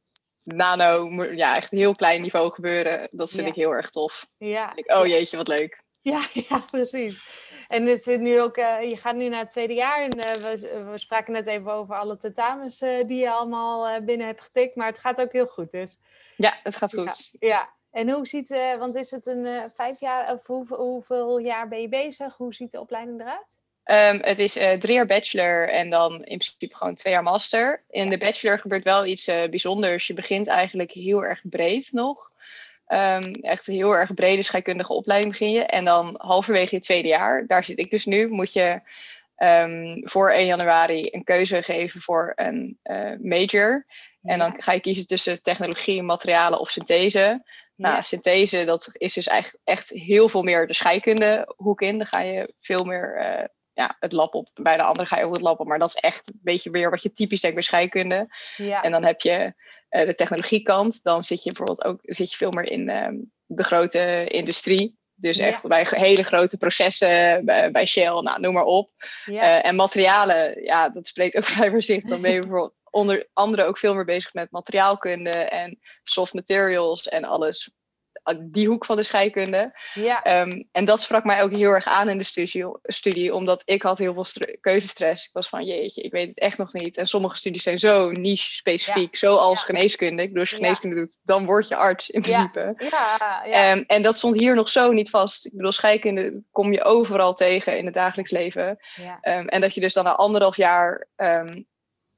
nano, 0.42 1.24
ja, 1.24 1.54
echt 1.54 1.70
heel 1.70 1.94
klein 1.94 2.22
niveau 2.22 2.50
gebeuren. 2.50 3.08
Dat 3.10 3.30
vind 3.30 3.42
ja. 3.42 3.48
ik 3.48 3.54
heel 3.54 3.70
erg 3.70 3.90
tof. 3.90 4.26
Ja. 4.38 4.76
Ik, 4.76 4.92
oh 4.92 5.06
jeetje, 5.06 5.36
wat 5.36 5.48
leuk. 5.48 5.81
Ja, 6.02 6.26
ja, 6.48 6.62
precies. 6.70 7.40
En 7.68 7.86
het 7.86 8.02
zit 8.02 8.20
nu 8.20 8.40
ook, 8.40 8.56
uh, 8.56 8.76
je 8.82 8.96
gaat 8.96 9.14
nu 9.14 9.28
naar 9.28 9.40
het 9.40 9.50
tweede 9.50 9.74
jaar. 9.74 10.02
En 10.02 10.16
uh, 10.16 10.32
we, 10.32 10.84
we, 10.90 10.98
spraken 10.98 11.32
net 11.32 11.46
even 11.46 11.72
over 11.72 11.94
alle 11.94 12.16
tentamens 12.16 12.82
uh, 12.82 13.06
die 13.06 13.18
je 13.18 13.30
allemaal 13.30 14.02
binnen 14.02 14.26
hebt 14.26 14.40
getikt. 14.40 14.76
Maar 14.76 14.86
het 14.86 14.98
gaat 14.98 15.20
ook 15.20 15.32
heel 15.32 15.46
goed 15.46 15.70
dus. 15.70 15.98
Ja, 16.36 16.54
het 16.62 16.76
gaat 16.76 16.94
goed. 16.94 17.36
Ja, 17.38 17.48
ja. 17.48 17.70
en 17.90 18.10
hoe 18.10 18.26
ziet, 18.26 18.48
want 18.78 18.96
is 18.96 19.10
het 19.10 19.26
een 19.26 19.70
vijf 19.74 20.00
jaar, 20.00 20.32
of 20.32 20.46
hoeveel, 20.46 20.76
hoeveel, 20.76 21.38
jaar 21.38 21.68
ben 21.68 21.80
je 21.80 21.88
bezig? 21.88 22.36
Hoe 22.36 22.54
ziet 22.54 22.70
de 22.70 22.80
opleiding 22.80 23.20
eruit? 23.20 23.60
Um, 23.84 24.22
het 24.22 24.38
is 24.38 24.52
drie 24.52 24.92
jaar 24.94 25.06
bachelor 25.06 25.68
en 25.68 25.90
dan 25.90 26.12
in 26.12 26.38
principe 26.38 26.76
gewoon 26.76 26.94
twee 26.94 27.12
jaar 27.12 27.22
master. 27.22 27.84
In 27.90 28.10
de 28.10 28.18
bachelor 28.18 28.58
gebeurt 28.58 28.84
wel 28.84 29.06
iets 29.06 29.24
bijzonders. 29.24 30.06
Je 30.06 30.14
begint 30.14 30.46
eigenlijk 30.46 30.92
heel 30.92 31.24
erg 31.24 31.40
breed 31.42 31.92
nog. 31.92 32.31
Um, 32.92 33.34
echt 33.34 33.68
een 33.68 33.74
heel 33.74 33.96
erg 33.96 34.14
brede 34.14 34.42
scheikundige 34.42 34.92
opleiding 34.92 35.32
begin 35.32 35.50
je. 35.50 35.64
En 35.64 35.84
dan 35.84 36.14
halverwege 36.18 36.74
je 36.74 36.80
tweede 36.80 37.08
jaar, 37.08 37.46
daar 37.46 37.64
zit 37.64 37.78
ik 37.78 37.90
dus 37.90 38.04
nu, 38.04 38.28
moet 38.28 38.52
je 38.52 38.80
um, 39.36 40.08
voor 40.08 40.30
1 40.30 40.46
januari 40.46 41.08
een 41.10 41.24
keuze 41.24 41.62
geven 41.62 42.00
voor 42.00 42.32
een 42.34 42.78
uh, 42.84 43.12
major. 43.20 43.86
En 44.22 44.38
dan 44.38 44.62
ga 44.62 44.72
je 44.72 44.80
kiezen 44.80 45.06
tussen 45.06 45.42
technologie, 45.42 46.02
materialen 46.02 46.60
of 46.60 46.70
synthese. 46.70 47.42
Nou, 47.76 47.94
ja. 47.94 48.00
synthese, 48.00 48.64
dat 48.64 48.88
is 48.92 49.12
dus 49.12 49.26
eigenlijk 49.26 49.62
echt 49.64 49.88
heel 49.88 50.28
veel 50.28 50.42
meer 50.42 50.66
de 50.66 50.74
scheikunde 50.74 51.54
hoek 51.56 51.80
in. 51.80 51.98
Dan 51.98 52.06
ga 52.06 52.20
je 52.20 52.54
veel 52.60 52.84
meer 52.84 53.18
uh, 53.18 53.44
ja, 53.72 53.96
het 54.00 54.12
lab 54.12 54.34
op. 54.34 54.48
Bij 54.54 54.76
de 54.76 54.82
andere 54.82 55.06
ga 55.06 55.18
je 55.18 55.24
ook 55.24 55.32
het 55.32 55.42
lab 55.42 55.60
op. 55.60 55.66
Maar 55.66 55.78
dat 55.78 55.88
is 55.88 56.00
echt 56.00 56.28
een 56.28 56.40
beetje 56.42 56.70
weer 56.70 56.90
wat 56.90 57.02
je 57.02 57.12
typisch 57.12 57.40
denkt 57.40 57.56
bij 57.56 57.64
scheikunde. 57.64 58.28
Ja. 58.56 58.82
En 58.82 58.90
dan 58.90 59.04
heb 59.04 59.20
je 59.20 59.54
uh, 59.92 60.06
de 60.06 60.14
technologiekant, 60.14 61.02
dan 61.02 61.22
zit 61.22 61.42
je 61.42 61.52
bijvoorbeeld 61.52 61.84
ook 61.84 62.00
zit 62.02 62.30
je 62.30 62.36
veel 62.36 62.50
meer 62.50 62.70
in 62.70 62.88
um, 62.88 63.32
de 63.46 63.64
grote 63.64 64.24
industrie. 64.28 65.00
Dus 65.14 65.36
Ja. 65.36 65.46
echt 65.46 65.68
bij 65.68 65.86
hele 65.90 66.22
grote 66.22 66.56
processen, 66.56 67.44
bij, 67.44 67.70
bij 67.70 67.86
Shell, 67.86 68.20
nou, 68.20 68.40
noem 68.40 68.52
maar 68.52 68.64
op. 68.64 68.90
Ja. 69.24 69.42
Eh, 69.42 69.68
en 69.68 69.76
materialen, 69.76 70.62
ja, 70.64 70.88
dat 70.88 71.06
spreekt 71.06 71.36
ook 71.36 71.44
vrij 71.54 71.70
voor 71.70 71.82
zich. 71.82 72.04
Dan 72.04 72.20
ben 72.20 72.32
je 72.32 72.40
bijvoorbeeld 72.46 72.80
onder 72.90 73.28
andere 73.32 73.64
ook 73.64 73.78
veel 73.78 73.94
meer 73.94 74.04
bezig 74.04 74.32
met 74.32 74.50
materiaalkunde 74.50 75.30
en 75.30 75.78
soft 76.02 76.32
materials 76.32 77.08
en 77.08 77.24
alles. 77.24 77.70
Die 78.40 78.68
hoek 78.68 78.84
van 78.84 78.96
de 78.96 79.02
scheikunde. 79.02 79.78
ja. 79.94 80.40
Um, 80.40 80.68
en 80.72 80.84
dat 80.84 81.00
sprak 81.00 81.24
mij 81.24 81.42
ook 81.42 81.50
heel 81.50 81.70
erg 81.70 81.86
aan 81.86 82.08
in 82.08 82.18
de 82.18 82.24
studie, 82.24 82.66
studie 82.82 83.34
omdat 83.34 83.62
ik 83.64 83.82
had 83.82 83.98
heel 83.98 84.12
veel 84.14 84.24
stre- 84.24 84.56
keuzestress. 84.60 85.26
Ik 85.26 85.32
was 85.32 85.48
van, 85.48 85.64
jeetje, 85.64 86.02
ik 86.02 86.12
weet 86.12 86.28
het 86.28 86.38
echt 86.38 86.58
nog 86.58 86.72
niet. 86.72 86.96
En 86.96 87.06
sommige 87.06 87.36
studies 87.36 87.62
zijn 87.62 87.78
zo 87.78 88.10
niche-specifiek, 88.10 89.16
zoals 89.16 89.60
Ja. 89.60 89.66
geneeskunde. 89.66 90.22
Ik 90.22 90.28
bedoel, 90.28 90.40
als 90.42 90.50
je 90.50 90.56
geneeskunde 90.56 90.96
doet, 90.96 91.20
dan 91.24 91.44
word 91.46 91.68
je 91.68 91.76
arts 91.76 92.10
in 92.10 92.20
principe. 92.20 92.74
ja, 92.78 93.42
ja. 93.44 93.70
Ehm, 93.70 93.84
en 93.86 94.02
dat 94.02 94.16
stond 94.16 94.40
hier 94.40 94.54
nog 94.54 94.68
zo 94.68 94.92
niet 94.92 95.10
vast. 95.10 95.46
Ik 95.46 95.52
bedoel, 95.56 95.72
scheikunde 95.72 96.42
kom 96.50 96.72
je 96.72 96.82
overal 96.84 97.34
tegen 97.34 97.78
in 97.78 97.84
het 97.84 97.94
dagelijks 97.94 98.30
leven. 98.30 98.78
Ehm, 99.20 99.46
en 99.46 99.60
dat 99.60 99.74
je 99.74 99.80
dus 99.80 99.94
dan 99.94 100.04
na 100.04 100.14
anderhalf 100.14 100.56
jaar 100.56 101.06
ehm, 101.16 101.62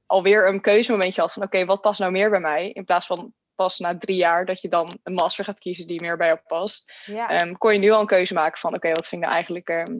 alweer 0.06 0.48
een 0.48 0.60
keuzemomentje 0.60 1.20
had 1.20 1.32
van 1.32 1.42
oké, 1.42 1.64
wat 1.64 1.80
past 1.80 2.00
nou 2.00 2.12
meer 2.12 2.30
bij 2.30 2.40
mij? 2.40 2.70
In 2.70 2.84
plaats 2.84 3.06
van 3.06 3.32
pas 3.54 3.78
na 3.78 3.98
drie 3.98 4.16
jaar 4.16 4.46
dat 4.46 4.60
je 4.60 4.68
dan 4.68 4.98
een 5.02 5.14
master 5.14 5.44
gaat 5.44 5.58
kiezen 5.58 5.86
die 5.86 6.00
meer 6.00 6.16
bij 6.16 6.26
jou 6.26 6.38
past. 6.46 6.92
ja. 7.04 7.28
Ehm, 7.28 7.52
kon 7.52 7.72
je 7.72 7.78
nu 7.78 7.90
al 7.90 8.00
een 8.00 8.06
keuze 8.06 8.34
maken 8.34 8.58
van 8.60 8.74
oké, 8.74 8.88
wat 8.88 9.06
vind 9.06 9.12
ik 9.12 9.28
nou 9.28 9.32
eigenlijk 9.32 9.68
ehm, 9.68 9.98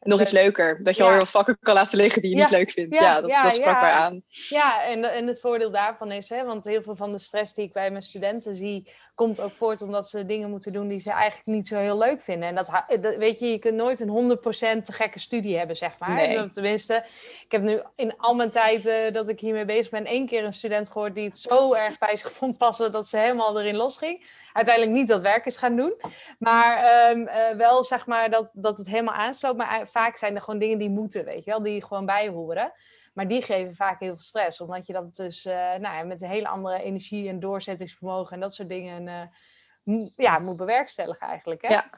nog 0.00 0.20
iets 0.20 0.30
Leuk. 0.30 0.42
leuker? 0.42 0.84
Dat 0.84 0.94
je 0.96 1.00
Ja. 1.02 1.06
alweer 1.08 1.22
wat 1.24 1.30
vakken 1.30 1.58
kan 1.60 1.74
laten 1.74 1.98
liggen 1.98 2.22
die 2.22 2.30
je 2.30 2.36
niet 2.36 2.50
leuk 2.50 2.70
vindt. 2.70 2.94
Ja, 2.94 3.20
dat, 3.20 3.54
sprak 3.54 3.80
mij 3.80 3.90
aan. 3.90 4.22
Ja, 4.48 4.84
en, 4.84 5.04
en 5.04 5.26
het 5.26 5.40
voordeel 5.40 5.70
daarvan 5.70 6.12
is, 6.12 6.28
hè, 6.28 6.44
want 6.44 6.64
heel 6.64 6.82
veel 6.82 6.96
van 6.96 7.12
de 7.12 7.18
stress 7.18 7.54
die 7.54 7.64
ik 7.64 7.72
bij 7.72 7.90
mijn 7.90 8.02
studenten 8.02 8.56
zie, 8.56 8.92
komt 9.14 9.40
ook 9.40 9.50
voort 9.50 9.82
omdat 9.82 10.08
ze 10.08 10.26
dingen 10.26 10.50
moeten 10.50 10.72
doen 10.72 10.88
die 10.88 10.98
ze 10.98 11.10
eigenlijk 11.10 11.46
niet 11.46 11.66
zo 11.68 11.76
heel 11.78 11.98
leuk 11.98 12.20
vinden. 12.20 12.48
En 12.48 12.54
dat, 12.54 12.68
ha- 12.68 12.86
dat- 13.00 13.14
weet 13.16 13.38
je, 13.38 13.46
je 13.50 13.58
kunt 13.58 13.76
nooit 13.76 14.00
een 14.00 14.08
100% 14.08 14.84
te 14.84 14.92
gekke 14.92 15.18
studie 15.18 15.58
hebben, 15.58 15.76
zeg 15.76 15.98
maar. 15.98 16.10
Nee. 16.14 16.48
Tenminste, 16.48 17.04
ik 17.44 17.52
heb 17.52 17.62
nu 17.62 17.82
in 17.96 18.16
al 18.16 18.34
mijn 18.34 18.50
tijd 18.50 18.86
eh, 18.86 19.12
dat 19.12 19.28
ik 19.28 19.40
hiermee 19.40 19.64
bezig 19.64 19.90
ben, 19.90 20.04
één 20.04 20.26
keer 20.26 20.44
een 20.44 20.52
student 20.52 20.90
gehoord 20.90 21.14
die 21.14 21.24
het 21.24 21.38
zo 21.38 21.72
erg 21.72 21.98
bij 21.98 22.16
zich 22.16 22.32
vond 22.32 22.58
passen 22.58 22.92
dat 22.92 23.06
ze 23.06 23.18
helemaal 23.18 23.60
erin 23.60 23.76
losging. 23.76 24.24
Uiteindelijk 24.52 24.96
niet 24.96 25.08
dat 25.08 25.20
werk 25.20 25.46
is 25.46 25.56
gaan 25.56 25.76
doen, 25.76 25.94
maar 26.38 26.76
ehm, 26.76 27.26
eh, 27.26 27.56
wel 27.56 27.84
zeg 27.84 28.06
maar 28.06 28.30
dat, 28.30 28.50
dat 28.54 28.78
het 28.78 28.86
helemaal 28.86 29.14
aansloot. 29.14 29.56
Maar 29.56 29.80
eh, 29.80 29.86
vaak 29.86 30.16
zijn 30.16 30.34
er 30.34 30.40
gewoon 30.42 30.60
dingen 30.60 30.78
die 30.78 30.90
moeten, 30.90 31.24
weet 31.24 31.44
je 31.44 31.50
wel, 31.50 31.62
die 31.62 31.84
gewoon 31.84 32.06
bij 32.06 32.28
horen. 32.28 32.72
Maar 33.12 33.28
die 33.28 33.42
geven 33.42 33.74
vaak 33.74 34.00
heel 34.00 34.08
veel 34.08 34.22
stress, 34.22 34.60
omdat 34.60 34.86
je 34.86 34.92
dat 34.92 35.16
dus 35.16 35.44
eh, 35.44 35.54
nou 35.54 35.80
ja, 35.80 36.02
met 36.02 36.22
een 36.22 36.28
hele 36.28 36.48
andere 36.48 36.82
energie 36.82 37.28
en 37.28 37.40
doorzettingsvermogen 37.40 38.34
en 38.34 38.40
dat 38.40 38.54
soort 38.54 38.68
dingen 38.68 39.08
eh, 39.08 40.06
ja, 40.16 40.38
moet 40.38 40.56
bewerkstelligen 40.56 41.28
eigenlijk. 41.28 41.62
Hè? 41.62 41.74
Ja. 41.74 41.90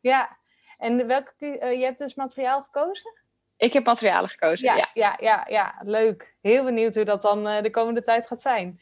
ja. 0.00 0.36
En 0.78 1.06
welke, 1.06 1.58
eh, 1.58 1.78
je 1.78 1.84
hebt 1.84 1.98
dus 1.98 2.14
materiaal 2.14 2.62
gekozen? 2.62 3.20
Ik 3.56 3.72
heb 3.72 3.84
materialen 3.84 4.30
gekozen. 4.30 4.66
Ja, 4.66 4.76
Ja, 4.76 4.88
ja, 4.94 5.16
ja, 5.20 5.46
ja, 5.48 5.74
leuk. 5.82 6.36
Heel 6.40 6.64
benieuwd 6.64 6.94
hoe 6.94 7.04
dat 7.04 7.22
dan 7.22 7.44
de 7.62 7.70
komende 7.70 8.02
tijd 8.02 8.26
gaat 8.26 8.42
zijn. 8.42 8.80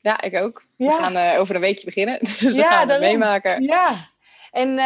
ja 0.00 0.20
ik 0.20 0.36
ook. 0.36 0.64
Ja. 0.76 0.96
We 0.96 1.04
gaan 1.04 1.38
over 1.38 1.54
een 1.54 1.60
weekje 1.60 1.84
beginnen. 1.84 2.18
Dus 2.40 2.40
Ja, 2.40 2.50
we 2.50 2.62
gaan 2.62 2.88
het 2.88 3.00
meemaken. 3.00 3.62
Ja. 3.62 3.94
En 4.50 4.78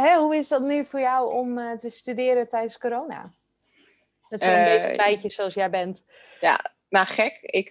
hè, 0.00 0.16
hoe 0.16 0.36
is 0.36 0.48
dat 0.48 0.62
nu 0.62 0.84
voor 0.84 1.00
jou 1.00 1.32
om 1.32 1.78
te 1.78 1.90
studeren 1.90 2.48
tijdens 2.48 2.78
corona? 2.78 3.32
Met 4.28 4.42
zo'n 4.42 4.50
uh, 4.50 4.96
beetje 4.96 5.30
zoals 5.30 5.54
jij 5.54 5.70
bent. 5.70 6.04
Ja, 6.40 6.72
nou 6.88 7.06
gek. 7.06 7.38
Ik 7.40 7.70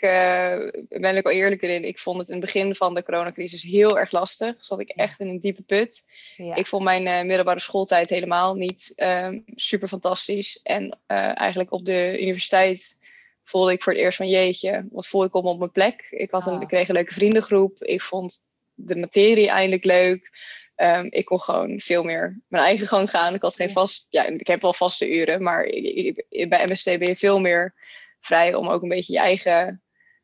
ben 0.90 1.18
ook 1.18 1.26
al 1.26 1.32
eerlijk 1.32 1.62
erin. 1.62 1.86
Ik 1.86 2.00
vond 2.00 2.18
het 2.18 2.28
in 2.28 2.36
het 2.36 2.46
begin 2.46 2.76
van 2.76 2.94
de 2.94 3.04
coronacrisis 3.04 3.64
heel 3.64 4.00
erg 4.00 4.12
lastig. 4.12 4.56
Zat 4.60 4.80
ik 4.80 4.90
echt 4.90 5.20
in 5.20 5.28
een 5.28 5.40
diepe 5.40 5.62
put. 5.62 6.06
Ja. 6.36 6.56
Ik 6.56 6.68
vond 6.68 6.84
mijn 6.84 7.28
middelbare 7.28 7.60
schooltijd 7.60 8.10
helemaal 8.10 8.56
niet 8.56 8.94
ehm, 8.96 9.40
super 9.56 9.88
fantastisch. 9.88 10.60
En 10.64 11.00
eigenlijk 11.08 11.72
op 11.72 11.86
de 11.86 12.18
universiteit 12.22 12.98
voelde 13.48 13.72
ik 13.72 13.84
voor 13.84 13.94
het 13.94 14.02
eerst 14.02 14.18
van 14.18 14.30
jeetje, 14.30 14.86
wat 14.92 15.08
voel 15.08 15.24
ik 15.24 15.36
om 15.36 15.46
op 15.46 15.60
mijn 15.60 15.72
plek. 15.72 16.08
Ik, 16.10 16.32
had 16.32 16.48
een, 16.48 16.56
ah. 16.56 16.62
ik 16.62 16.68
kreeg 16.68 16.88
een 16.88 16.96
leuke 16.96 17.14
vriendengroep. 17.14 17.84
Ik 17.84 18.02
vond 18.02 18.40
de 18.74 18.96
materie 18.96 19.50
eindelijk 19.50 19.84
leuk. 19.84 20.32
Ehm, 20.78 21.08
ik 21.10 21.26
kon 21.26 21.42
gewoon 21.42 21.80
veel 21.80 22.04
meer 22.04 22.40
mijn 22.48 22.64
eigen 22.64 22.88
gang 22.88 23.10
gaan. 23.10 23.34
Ik 23.34 23.42
had 23.42 23.56
geen 23.56 23.72
vast, 23.72 24.08
ja, 24.10 24.24
ik 24.26 24.48
heb 24.48 24.62
wel 24.62 24.74
vaste 24.74 25.16
uren, 25.16 25.44
maar 25.44 25.64
bij 26.50 26.66
MST 26.66 26.86
ben 26.86 27.08
je 27.08 27.16
veel 27.16 27.40
meer 27.40 27.74
vrij 28.20 28.54
om 28.54 28.68
ook 28.68 28.82
een 28.82 28.90
beetje 28.90 29.14
je 29.14 29.20
eigen 29.20 29.82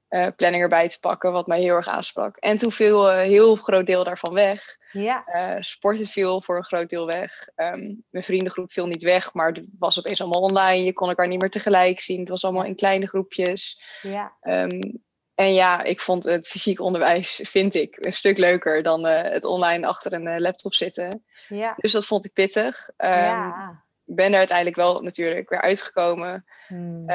uh, 0.10 0.28
planning 0.36 0.64
erbij 0.64 0.90
te 0.90 1.00
pakken, 1.00 1.32
wat 1.32 1.48
mij 1.48 1.62
heel 1.62 1.76
erg 1.76 1.88
aansprak. 1.88 2.38
En 2.38 2.58
toen 2.58 2.72
viel 2.72 3.12
een 3.12 3.28
heel 3.28 3.56
groot 3.56 3.86
deel 3.86 4.04
daarvan 4.04 4.34
weg. 4.34 4.78
Ja. 4.92 5.24
Uh, 5.28 5.62
sporten 5.62 6.08
viel 6.08 6.42
voor 6.42 6.58
een 6.58 6.64
groot 6.64 6.90
deel 6.90 7.06
weg. 7.06 7.48
Um, 7.56 8.04
mijn 8.10 8.24
vriendengroep 8.24 8.72
viel 8.72 8.88
niet 8.88 9.02
weg, 9.02 9.34
maar 9.34 9.48
het 9.48 9.68
was 9.80 10.00
opeens 10.00 10.22
allemaal 10.22 10.42
online. 10.42 10.84
Je 10.84 10.94
kon 10.94 11.10
elkaar 11.10 11.28
niet 11.28 11.42
meer 11.42 11.50
tegelijk 11.50 12.00
zien. 12.00 12.20
Het 12.20 12.30
was 12.30 12.44
allemaal 12.44 12.64
in 12.64 12.76
kleine 12.76 13.08
groepjes. 13.08 13.82
Ja. 14.02 14.34
Um, 14.42 15.04
en 15.36 15.54
ja, 15.54 15.84
ik 15.84 16.02
vond 16.02 16.24
het 16.24 16.48
fysiek 16.48 16.80
onderwijs, 16.80 17.40
vind 17.44 17.74
ik, 17.74 17.98
een 18.00 18.14
stuk 18.14 18.38
leuker 18.38 18.84
dan 18.84 19.06
uh, 19.06 19.22
het 19.22 19.44
online 19.44 19.88
achter 19.88 20.14
een 20.14 20.26
uh, 20.26 20.40
laptop 20.40 20.74
zitten. 20.74 21.24
Ja. 21.48 21.74
Dus 21.78 21.92
dat 21.92 22.06
vond 22.06 22.26
ik 22.26 22.34
pittig. 22.34 22.90
Um, 22.98 23.10
ja. 23.10 23.84
Ben 24.04 24.32
er 24.32 24.38
uiteindelijk 24.38 24.78
wel 24.78 25.02
natuurlijk 25.02 25.50
weer 25.50 25.62
uitgekomen. 25.62 26.46
Hmm. 26.68 27.06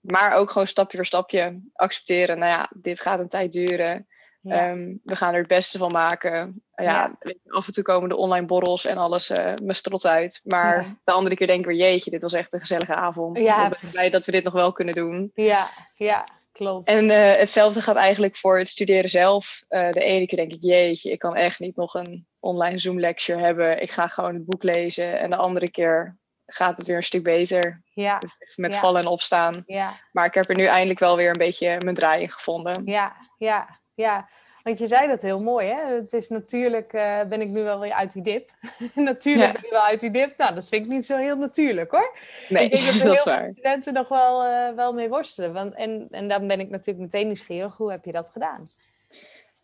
maar 0.00 0.32
ook 0.32 0.50
gewoon 0.50 0.66
stapje 0.66 0.96
voor 0.96 1.06
stapje 1.06 1.60
accepteren. 1.72 2.38
Nou 2.38 2.50
ja, 2.50 2.70
dit 2.76 3.00
gaat 3.00 3.18
een 3.18 3.28
tijd 3.28 3.52
duren. 3.52 4.06
Ehm, 4.42 4.96
we 5.02 5.16
gaan 5.16 5.32
er 5.32 5.38
het 5.38 5.48
beste 5.48 5.78
van 5.78 5.92
maken. 5.92 6.62
Ja, 6.74 7.18
af 7.46 7.66
en 7.66 7.72
toe 7.72 7.84
komen 7.84 8.08
de 8.08 8.16
online 8.16 8.46
borrels 8.46 8.86
en 8.86 8.96
alles 8.96 9.30
uh, 9.30 9.52
me 9.62 9.72
strot 9.72 10.06
uit. 10.06 10.40
Maar 10.44 10.96
de 11.04 11.12
andere 11.12 11.36
keer 11.36 11.46
denk 11.46 11.60
ik 11.60 11.66
weer, 11.66 11.76
jeetje, 11.76 12.10
dit 12.10 12.22
was 12.22 12.32
echt 12.32 12.52
een 12.52 12.60
gezellige 12.60 12.94
avond. 12.94 13.40
Ja, 13.40 13.64
ik 13.64 13.78
ben 13.80 13.90
blij 13.90 14.10
dat 14.10 14.24
we 14.24 14.32
dit 14.32 14.44
nog 14.44 14.52
wel 14.52 14.72
kunnen 14.72 14.94
doen. 14.94 15.30
Ja, 15.34 15.68
ja, 15.94 16.24
klopt. 16.60 16.88
En 16.88 17.04
uh, 17.04 17.32
hetzelfde 17.32 17.82
gaat 17.82 17.96
eigenlijk 17.96 18.36
voor 18.36 18.58
het 18.58 18.68
studeren 18.68 19.10
zelf. 19.10 19.62
Uh, 19.68 19.90
de 19.90 20.00
ene 20.00 20.26
keer 20.26 20.38
denk 20.38 20.52
ik, 20.52 20.62
jeetje, 20.62 21.10
ik 21.10 21.18
kan 21.18 21.34
echt 21.34 21.58
niet 21.58 21.76
nog 21.76 21.94
een 21.94 22.26
online 22.38 22.78
Zoom 22.78 23.00
lecture 23.00 23.40
hebben. 23.40 23.82
Ik 23.82 23.90
ga 23.90 24.06
gewoon 24.06 24.34
het 24.34 24.44
boek 24.44 24.62
lezen. 24.62 25.18
En 25.18 25.30
de 25.30 25.36
andere 25.36 25.70
keer 25.70 26.18
gaat 26.46 26.76
het 26.76 26.86
weer 26.86 26.96
een 26.96 27.02
stuk 27.02 27.22
beter. 27.22 27.82
Ja. 27.94 28.18
Dus 28.18 28.36
met 28.54 28.74
vallen 28.74 29.02
en 29.02 29.08
opstaan. 29.08 29.62
Ja. 29.66 30.00
Maar 30.12 30.26
ik 30.26 30.34
heb 30.34 30.48
er 30.48 30.56
nu 30.56 30.64
eindelijk 30.64 30.98
wel 30.98 31.16
weer 31.16 31.30
een 31.30 31.38
beetje 31.38 31.76
mijn 31.84 31.94
draai 31.94 32.22
in 32.22 32.30
gevonden. 32.30 32.82
Ja, 32.84 33.16
ja 33.38 33.80
ja. 34.00 34.28
Want 34.62 34.78
je 34.78 34.86
zei 34.86 35.08
dat 35.08 35.22
heel 35.22 35.42
mooi, 35.42 35.68
hè? 35.68 35.94
Het 35.94 36.12
is 36.12 36.28
natuurlijk, 36.28 36.92
uh, 36.92 37.22
ben 37.22 37.40
ik 37.40 37.48
nu 37.48 37.62
wel 37.62 37.80
weer 37.80 37.92
uit 37.92 38.12
die 38.12 38.22
dip. 38.22 38.50
natuurlijk 38.94 39.52
ben 39.52 39.64
ik 39.64 39.70
wel 39.70 39.84
uit 39.84 40.00
die 40.00 40.10
dip. 40.10 40.36
Nou, 40.36 40.54
dat 40.54 40.68
vind 40.68 40.84
ik 40.84 40.92
niet 40.92 41.06
zo 41.06 41.16
heel 41.16 41.36
natuurlijk, 41.36 41.90
hoor. 41.90 42.16
Nee, 42.48 42.64
ik 42.64 42.70
denk 42.70 42.84
dat, 42.84 42.94
er 42.94 43.02
heel 43.02 43.16
veel 43.16 43.52
studenten 43.52 43.92
nog 43.92 44.08
wel, 44.08 44.46
uh, 44.46 44.74
wel 44.76 44.92
mee 44.92 45.08
worstelen. 45.08 45.52
Want, 45.52 45.74
en, 45.74 46.08
en 46.10 46.28
dan 46.28 46.46
ben 46.46 46.60
ik 46.60 46.70
natuurlijk 46.70 46.98
meteen 46.98 47.26
nieuwsgierig. 47.26 47.76
Hoe 47.76 47.90
heb 47.90 48.04
je 48.04 48.12
dat 48.12 48.30
gedaan? 48.32 48.70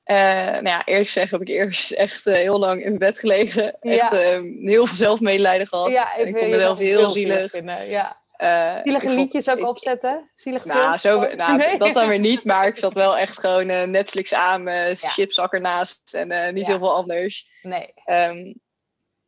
Uh, 0.07 0.17
nou 0.53 0.69
ja, 0.69 0.85
eerlijk 0.85 1.07
gezegd 1.07 1.31
heb 1.31 1.41
ik 1.41 1.49
eerst 1.49 1.91
echt 1.91 2.25
heel 2.25 2.59
lang 2.59 2.85
in 2.85 2.99
bed 2.99 3.19
gelegen. 3.19 3.81
Echt 3.81 4.12
ehm, 4.12 4.45
heel 4.45 4.87
veel 4.87 4.97
zelfmedelijden 4.97 5.67
gehad. 5.67 5.91
Ja, 5.91 6.17
ik, 6.17 6.26
ik 6.26 6.38
vond 6.38 6.50
mezelf 6.50 6.79
heel 6.79 7.11
zielig. 7.11 7.50
Vinden, 7.50 7.88
ja. 7.88 8.17
Uh, 8.38 8.76
Zielige 8.83 9.09
liedjes 9.09 9.50
ook 9.50 9.69
opzetten? 9.69 10.31
Zielige 10.35 10.69
nou, 10.69 10.97
zo, 10.97 11.35
nou 11.35 11.78
dat 11.78 11.95
dan 11.95 12.09
weer 12.09 12.19
niet. 12.19 12.45
Maar 12.45 12.66
ik 12.66 12.76
zat 12.76 12.95
wel 12.95 13.16
echt 13.16 13.38
gewoon 13.38 13.71
uh, 13.71 13.83
Netflix 13.83 14.35
aan, 14.35 14.69
uh, 14.69 14.90
chips 14.93 15.38
ernaast 15.38 16.14
en 16.14 16.55
niet 16.55 16.66
heel 16.66 16.78
veel 16.78 16.95
anders. 16.95 17.49
Nee. 17.62 17.93
Um, 18.07 18.61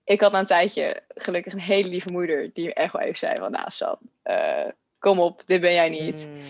ik 0.04 0.20
had 0.20 0.32
na 0.32 0.38
een 0.38 0.46
tijdje 0.46 1.02
gelukkig 1.08 1.52
een 1.52 1.60
hele 1.60 1.88
lieve 1.88 2.12
moeder 2.12 2.50
die 2.52 2.74
echt 2.74 2.92
wel 2.92 3.02
even 3.02 3.18
zei 3.18 3.34
van... 3.36 3.50
Nou 3.50 3.70
Sam, 3.70 3.98
kom 4.98 5.20
op, 5.20 5.42
dit 5.46 5.60
ben 5.60 5.72
jij 5.72 5.88
niet. 5.88 6.26
Mm. 6.26 6.42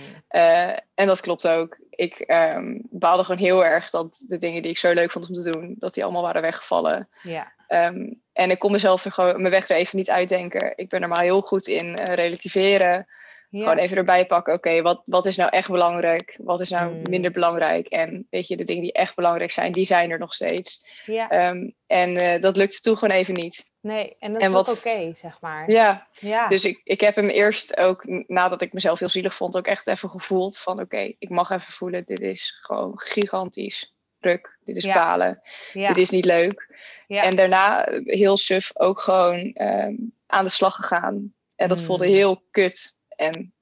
en 0.95 1.07
dat 1.07 1.21
klopt 1.21 1.49
ook. 1.49 1.79
Ik 1.91 2.25
um, 2.27 2.87
baalde 2.91 3.25
gewoon 3.25 3.41
heel 3.41 3.65
erg 3.65 3.91
dat 3.91 4.25
de 4.27 4.39
dingen 4.39 4.63
die 4.63 4.71
ik 4.71 4.79
zo 4.79 4.93
leuk 4.93 5.11
vond 5.11 5.29
om 5.29 5.35
te 5.35 5.51
doen... 5.51 5.75
dat 5.79 5.95
die 5.95 6.05
allemaal 6.05 6.23
waren 6.23 6.43
weggevallen. 6.43 7.09
Ja. 7.23 7.53
Um, 7.69 8.23
en 8.33 8.51
ik 8.51 8.59
kon 8.59 8.73
mezelf 8.73 9.05
er 9.05 9.13
gewoon 9.13 9.41
mijn 9.41 9.53
weg 9.53 9.69
er 9.69 9.77
even 9.77 9.99
niet 9.99 10.11
uitdenken. 10.11 10.73
Ik 10.77 10.89
ben 10.89 11.03
er 11.03 11.09
maar 11.09 11.23
heel 11.23 11.41
goed 11.41 11.67
in 11.67 11.87
uh, 11.87 12.15
relativeren. 12.15 13.07
Gewoon 13.51 13.79
even 13.79 13.97
erbij 13.97 14.27
pakken. 14.27 14.55
Oké, 14.55 14.83
wat, 14.83 15.03
wat 15.05 15.27
is 15.27 15.37
nou 15.37 15.51
echt 15.51 15.71
belangrijk? 15.71 16.37
Wat 16.39 16.61
is 16.61 16.71
nou 16.71 16.93
hmm. 16.93 17.03
minder 17.11 17.31
belangrijk? 17.31 17.87
En 17.87 18.27
weet 18.31 18.47
je, 18.47 18.57
de 18.57 18.65
dingen 18.65 18.83
die 18.83 18.93
echt 18.93 19.15
belangrijk 19.15 19.51
zijn, 19.51 19.73
die 19.73 19.87
zijn 19.87 20.11
er 20.11 20.19
nog 20.19 20.35
steeds. 20.35 20.87
Ja. 21.05 21.49
Um, 21.49 21.75
en 21.87 22.23
uh, 22.23 22.41
dat 22.41 22.57
lukte 22.57 22.81
toen 22.81 22.97
gewoon 22.97 23.17
even 23.17 23.35
niet. 23.35 23.71
Nee, 23.81 24.17
en 24.19 24.33
dat 24.33 24.43
is 24.43 24.53
ook 24.53 24.77
oké, 24.77 25.15
zeg 25.15 25.41
maar. 25.41 25.71
Ja, 25.71 26.07
ja. 26.13 26.49
dus 26.49 26.65
ik, 26.65 26.81
ik 26.85 27.01
heb 27.01 27.15
hem 27.15 27.29
eerst 27.29 27.77
ook, 27.77 28.05
nadat 28.27 28.63
ik 28.63 28.73
mezelf 28.73 28.99
heel 28.99 29.09
zielig 29.09 29.35
vond, 29.35 29.57
ook 29.57 29.67
echt 29.67 29.87
even 29.87 30.11
gevoeld 30.11 30.59
van 30.59 30.81
oké, 30.81 31.15
ik 31.19 31.29
mag 31.29 31.51
even 31.51 31.73
voelen, 31.73 32.05
dit 32.05 32.21
is 32.21 32.59
gewoon 32.61 32.93
gigantisch 32.95 33.97
druk. 34.21 34.59
Dit 34.65 34.77
is 34.77 34.85
ja. 34.85 34.95
palen. 34.95 35.43
Dit 35.73 35.97
is 35.97 36.11
niet 36.11 36.25
leuk. 36.25 36.77
Ja. 37.07 37.23
En 37.23 37.37
daarna 37.37 37.89
heel 38.05 38.37
suf 38.37 38.71
ook 38.75 39.01
gewoon 39.01 39.53
ehm, 39.53 39.95
aan 40.27 40.45
de 40.45 40.51
slag 40.51 40.75
gegaan. 40.75 41.33
En 41.57 41.69
dat 41.69 41.83
voelde 41.83 42.05
hmm. 42.05 42.15
heel 42.15 42.43
kut 42.51 42.93
en 43.09 43.53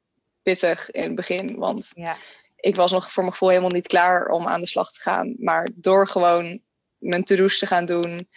pittig 0.42 0.90
in 0.90 1.02
het 1.02 1.14
begin. 1.14 1.56
Want 1.56 1.90
ja. 1.94 2.16
ik 2.56 2.76
was 2.76 2.92
nog 2.92 3.12
voor 3.12 3.22
mijn 3.22 3.34
gevoel 3.34 3.48
helemaal 3.48 3.70
niet 3.70 3.86
klaar 3.86 4.28
om 4.28 4.46
aan 4.46 4.60
de 4.60 4.66
slag 4.66 4.92
te 4.92 5.00
gaan. 5.00 5.34
Maar 5.38 5.68
door 5.74 6.08
gewoon 6.08 6.60
mijn 6.98 7.24
to-do's 7.24 7.58
te 7.58 7.66
gaan 7.66 7.84
doen, 7.84 8.28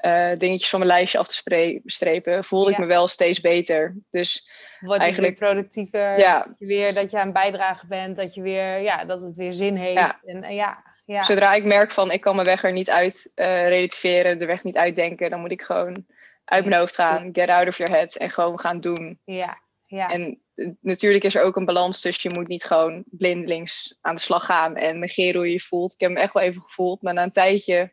uh, 0.00 0.30
dingetjes 0.38 0.70
van 0.70 0.78
mijn 0.78 0.90
lijstje 0.90 1.18
af 1.18 1.28
te 1.28 1.80
strepen, 1.84 2.44
voelde 2.44 2.70
ik 2.70 2.78
me 2.78 2.86
wel 2.86 3.08
steeds 3.08 3.40
beter. 3.40 3.96
Dus 4.10 4.48
Word 4.80 5.00
eigenlijk 5.00 5.38
weer 5.38 5.48
productiever, 5.48 6.18
ja. 6.18 6.42
dat 6.42 6.58
je 6.58 6.66
weer 6.66 6.94
dat 6.94 7.10
je 7.10 7.18
aan 7.18 7.32
bijdragen 7.32 7.88
bent, 7.88 8.16
dat 8.16 8.34
je 8.34 8.42
weer 8.42 8.78
ja, 8.78 9.04
dat 9.04 9.22
het 9.22 9.36
weer 9.36 9.52
zin 9.52 9.76
heeft. 9.76 9.98
Ja. 9.98 10.20
En, 10.24 10.42
en 10.42 10.54
ja, 10.54 10.87
ja. 11.08 11.22
Zodra 11.22 11.54
ik 11.54 11.64
merk 11.64 11.92
van 11.92 12.10
ik 12.10 12.20
kan 12.20 12.34
mijn 12.34 12.46
weg 12.46 12.64
er 12.64 12.72
niet 12.72 12.90
uit 12.90 13.32
uh, 13.34 13.68
relativeren, 13.68 14.38
de 14.38 14.46
weg 14.46 14.64
niet 14.64 14.76
uitdenken, 14.76 15.30
dan 15.30 15.40
moet 15.40 15.50
ik 15.50 15.62
gewoon 15.62 16.06
uit 16.44 16.64
mijn 16.64 16.80
hoofd 16.80 16.94
gaan, 16.94 17.28
get 17.32 17.48
out 17.48 17.68
of 17.68 17.76
your 17.76 17.92
head 17.92 18.14
en 18.14 18.30
gewoon 18.30 18.60
gaan 18.60 18.80
doen. 18.80 19.20
Ja, 19.24 19.58
ja. 19.86 20.08
En 20.08 20.40
eh, 20.54 20.68
natuurlijk 20.80 21.24
is 21.24 21.34
er 21.34 21.42
ook 21.42 21.56
een 21.56 21.64
balans 21.64 22.00
tussen 22.00 22.30
je 22.30 22.38
moet 22.38 22.48
niet 22.48 22.64
gewoon 22.64 23.04
blindelings 23.06 23.98
aan 24.00 24.14
de 24.14 24.20
slag 24.20 24.44
gaan 24.44 24.76
en 24.76 24.98
negeren 24.98 25.34
hoe 25.34 25.46
je 25.46 25.52
je 25.52 25.60
voelt. 25.60 25.92
Ik 25.92 26.00
heb 26.00 26.10
me 26.10 26.18
echt 26.18 26.32
wel 26.32 26.42
even 26.42 26.62
gevoeld, 26.62 27.02
maar 27.02 27.14
na 27.14 27.22
een 27.22 27.32
tijdje, 27.32 27.92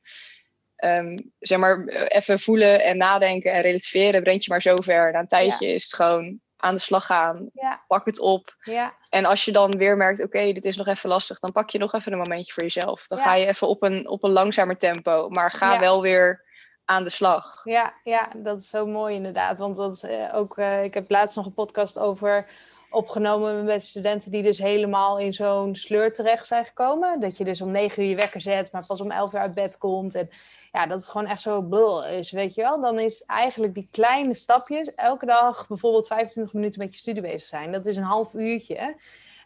um, 0.86 1.31
zeg 1.39 1.57
maar, 1.57 1.86
even 1.88 2.39
voelen 2.39 2.84
en 2.84 2.98
nadenken 2.98 3.51
en 3.51 3.62
relativeren 3.62 4.24
brengt 4.24 4.43
je 4.43 4.51
maar 4.51 4.62
zover. 4.62 5.12
Na 5.12 5.19
een 5.19 5.27
tijdje 5.27 5.67
is 5.67 5.84
het 5.84 5.93
gewoon 5.93 6.39
aan 6.58 6.76
de 6.76 6.82
slag 6.82 7.06
gaan. 7.06 7.50
Pak 7.88 8.06
het 8.06 8.20
op. 8.20 8.56
Ja. 8.64 8.94
En 9.10 9.26
als 9.26 9.46
je 9.46 9.52
dan 9.52 9.72
weer 9.78 9.98
merkt, 9.98 10.24
oké, 10.24 10.54
dit 10.54 10.66
is 10.66 10.78
nog 10.78 10.88
even 10.88 11.10
lastig, 11.10 11.40
dan 11.40 11.52
pak 11.52 11.70
je 11.70 11.78
nog 11.78 11.94
even 11.94 12.12
een 12.12 12.18
momentje 12.18 12.54
voor 12.54 12.64
jezelf. 12.64 13.08
Dan 13.08 13.20
ga 13.20 13.36
je 13.36 13.46
even 13.46 13.68
op 13.68 13.84
een, 13.84 14.10
op 14.10 14.24
een 14.24 14.32
langzamer 14.32 14.78
tempo, 14.78 15.30
maar 15.30 15.52
ga 15.52 15.80
wel 15.80 16.02
weer 16.02 16.44
aan 16.86 17.04
de 17.04 17.10
slag. 17.10 17.62
Ja, 17.64 17.94
ja, 18.04 18.30
dat 18.36 18.60
is 18.60 18.70
zo 18.70 18.86
mooi 18.86 19.16
inderdaad. 19.16 19.58
Want 19.58 19.76
dat 19.76 19.94
is 19.94 20.04
eh, 20.04 20.36
ook, 20.36 20.58
uh, 20.58 20.84
ik 20.84 20.94
heb 20.94 21.10
laatst 21.10 21.36
nog 21.36 21.46
een 21.46 21.54
podcast 21.54 22.00
over 22.00 22.48
opgenomen 22.90 23.64
met 23.64 23.82
studenten 23.82 24.32
die 24.32 24.44
dus 24.44 24.58
helemaal 24.58 25.20
in 25.20 25.34
zo'n 25.34 25.76
sleur 25.76 26.14
terecht 26.14 26.48
zijn 26.48 26.66
gekomen. 26.66 27.20
Dat 27.20 27.38
je 27.38 27.44
dus 27.44 27.62
om 27.62 27.72
negen 27.72 28.04
uur 28.04 28.10
je 28.10 28.16
wekker 28.16 28.42
zet, 28.42 28.72
maar 28.72 28.86
pas 28.86 29.02
om 29.02 29.12
elf 29.12 29.34
uur 29.34 29.40
uit 29.40 29.54
bed 29.54 29.78
komt. 29.78 30.16
En 30.16 30.30
ja, 30.75 30.88
dat 30.88 31.01
het 31.01 31.10
gewoon 31.10 31.27
echt 31.27 31.41
zo 31.41 31.62
bul 31.62 32.05
is, 32.05 32.32
weet 32.32 32.55
je 32.55 32.62
wel. 32.62 32.82
Dan 32.82 33.00
is 33.00 33.24
eigenlijk 33.24 33.74
die 33.74 33.88
kleine 33.91 34.34
stapjes, 34.34 34.96
elke 34.96 35.25
dag 35.25 35.67
bijvoorbeeld 35.67 36.08
25 36.08 36.53
minuten 36.53 36.79
met 36.79 36.94
je 36.94 37.00
studie 37.00 37.22
bezig 37.22 37.48
zijn. 37.48 37.72
Dat 37.72 37.86
is 37.86 37.98
een 37.98 38.03
half 38.03 38.34
uurtje. 38.34 38.96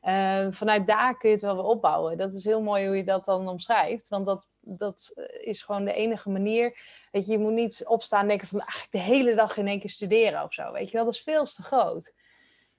Uh, 0.03 0.47
vanuit 0.49 0.87
daar 0.87 1.17
kun 1.17 1.29
je 1.29 1.35
het 1.35 1.43
wel 1.43 1.55
weer 1.55 1.63
opbouwen. 1.63 2.17
Dat 2.17 2.33
is 2.33 2.45
heel 2.45 2.61
mooi 2.61 2.87
hoe 2.87 2.97
je 2.97 3.03
dat 3.03 3.25
dan 3.25 3.47
omschrijft. 3.47 4.07
Want 4.07 4.25
dat, 4.25 4.47
dat 4.59 5.13
is 5.41 5.61
gewoon 5.61 5.85
de 5.85 5.93
enige 5.93 6.29
manier. 6.29 6.79
Weet 7.11 7.25
je, 7.25 7.31
je 7.31 7.39
moet 7.39 7.53
niet 7.53 7.81
opstaan 7.85 8.21
en 8.21 8.27
denken 8.27 8.47
van 8.47 8.59
eigenlijk 8.59 8.91
de 8.91 9.13
hele 9.13 9.35
dag 9.35 9.57
in 9.57 9.67
één 9.67 9.79
keer 9.79 9.89
studeren 9.89 10.43
of 10.43 10.53
zo. 10.53 10.71
Weet 10.71 10.89
je 10.89 10.95
wel, 10.95 11.05
dat 11.05 11.13
is 11.13 11.21
veel 11.21 11.45
te 11.45 11.63
groot. 11.63 12.13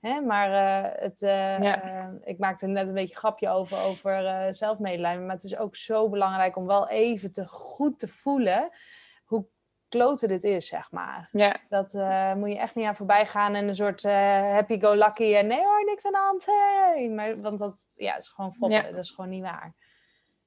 Hè? 0.01 0.21
Maar 0.21 0.49
uh, 0.49 1.01
het, 1.01 1.21
uh, 1.21 1.59
uh, 1.59 2.07
ik 2.23 2.37
maakte 2.37 2.67
net 2.67 2.87
een 2.87 2.93
beetje 2.93 3.15
een 3.15 3.19
grapje 3.19 3.49
over, 3.49 3.77
over 3.77 4.47
zelfmedelijden. 4.53 5.25
Maar 5.25 5.35
het 5.35 5.43
is 5.43 5.57
ook 5.57 5.75
zo 5.75 6.09
belangrijk 6.09 6.57
om 6.57 6.65
wel 6.65 6.89
even 6.89 7.31
te 7.31 7.47
goed 7.47 7.99
te 7.99 8.07
voelen 8.07 8.69
hoe 9.25 9.45
kloten 9.89 10.27
dit 10.27 10.43
is, 10.43 10.67
zeg 10.67 10.91
maar. 10.91 11.29
Ja. 11.31 11.55
Dat 11.69 11.93
moet 12.37 12.49
je 12.49 12.57
echt 12.57 12.75
niet 12.75 12.85
aan 12.85 12.95
voorbij 12.95 13.25
gaan 13.25 13.55
en 13.55 13.67
een 13.67 13.75
soort 13.75 14.03
happy-go-lucky 14.03 15.35
en 15.35 15.47
nee 15.47 15.63
hoor, 15.63 15.85
niks 15.85 16.05
aan 16.05 16.11
de 16.11 16.17
hand. 16.17 16.45
Hey. 16.45 17.09
Maar, 17.09 17.41
want 17.41 17.59
dat 17.59 17.87
ja, 17.95 18.17
is 18.17 18.27
gewoon 18.27 18.53
foppen, 18.53 18.93
dat 18.93 19.03
is 19.03 19.11
gewoon 19.11 19.29
niet 19.29 19.41
waar. 19.41 19.75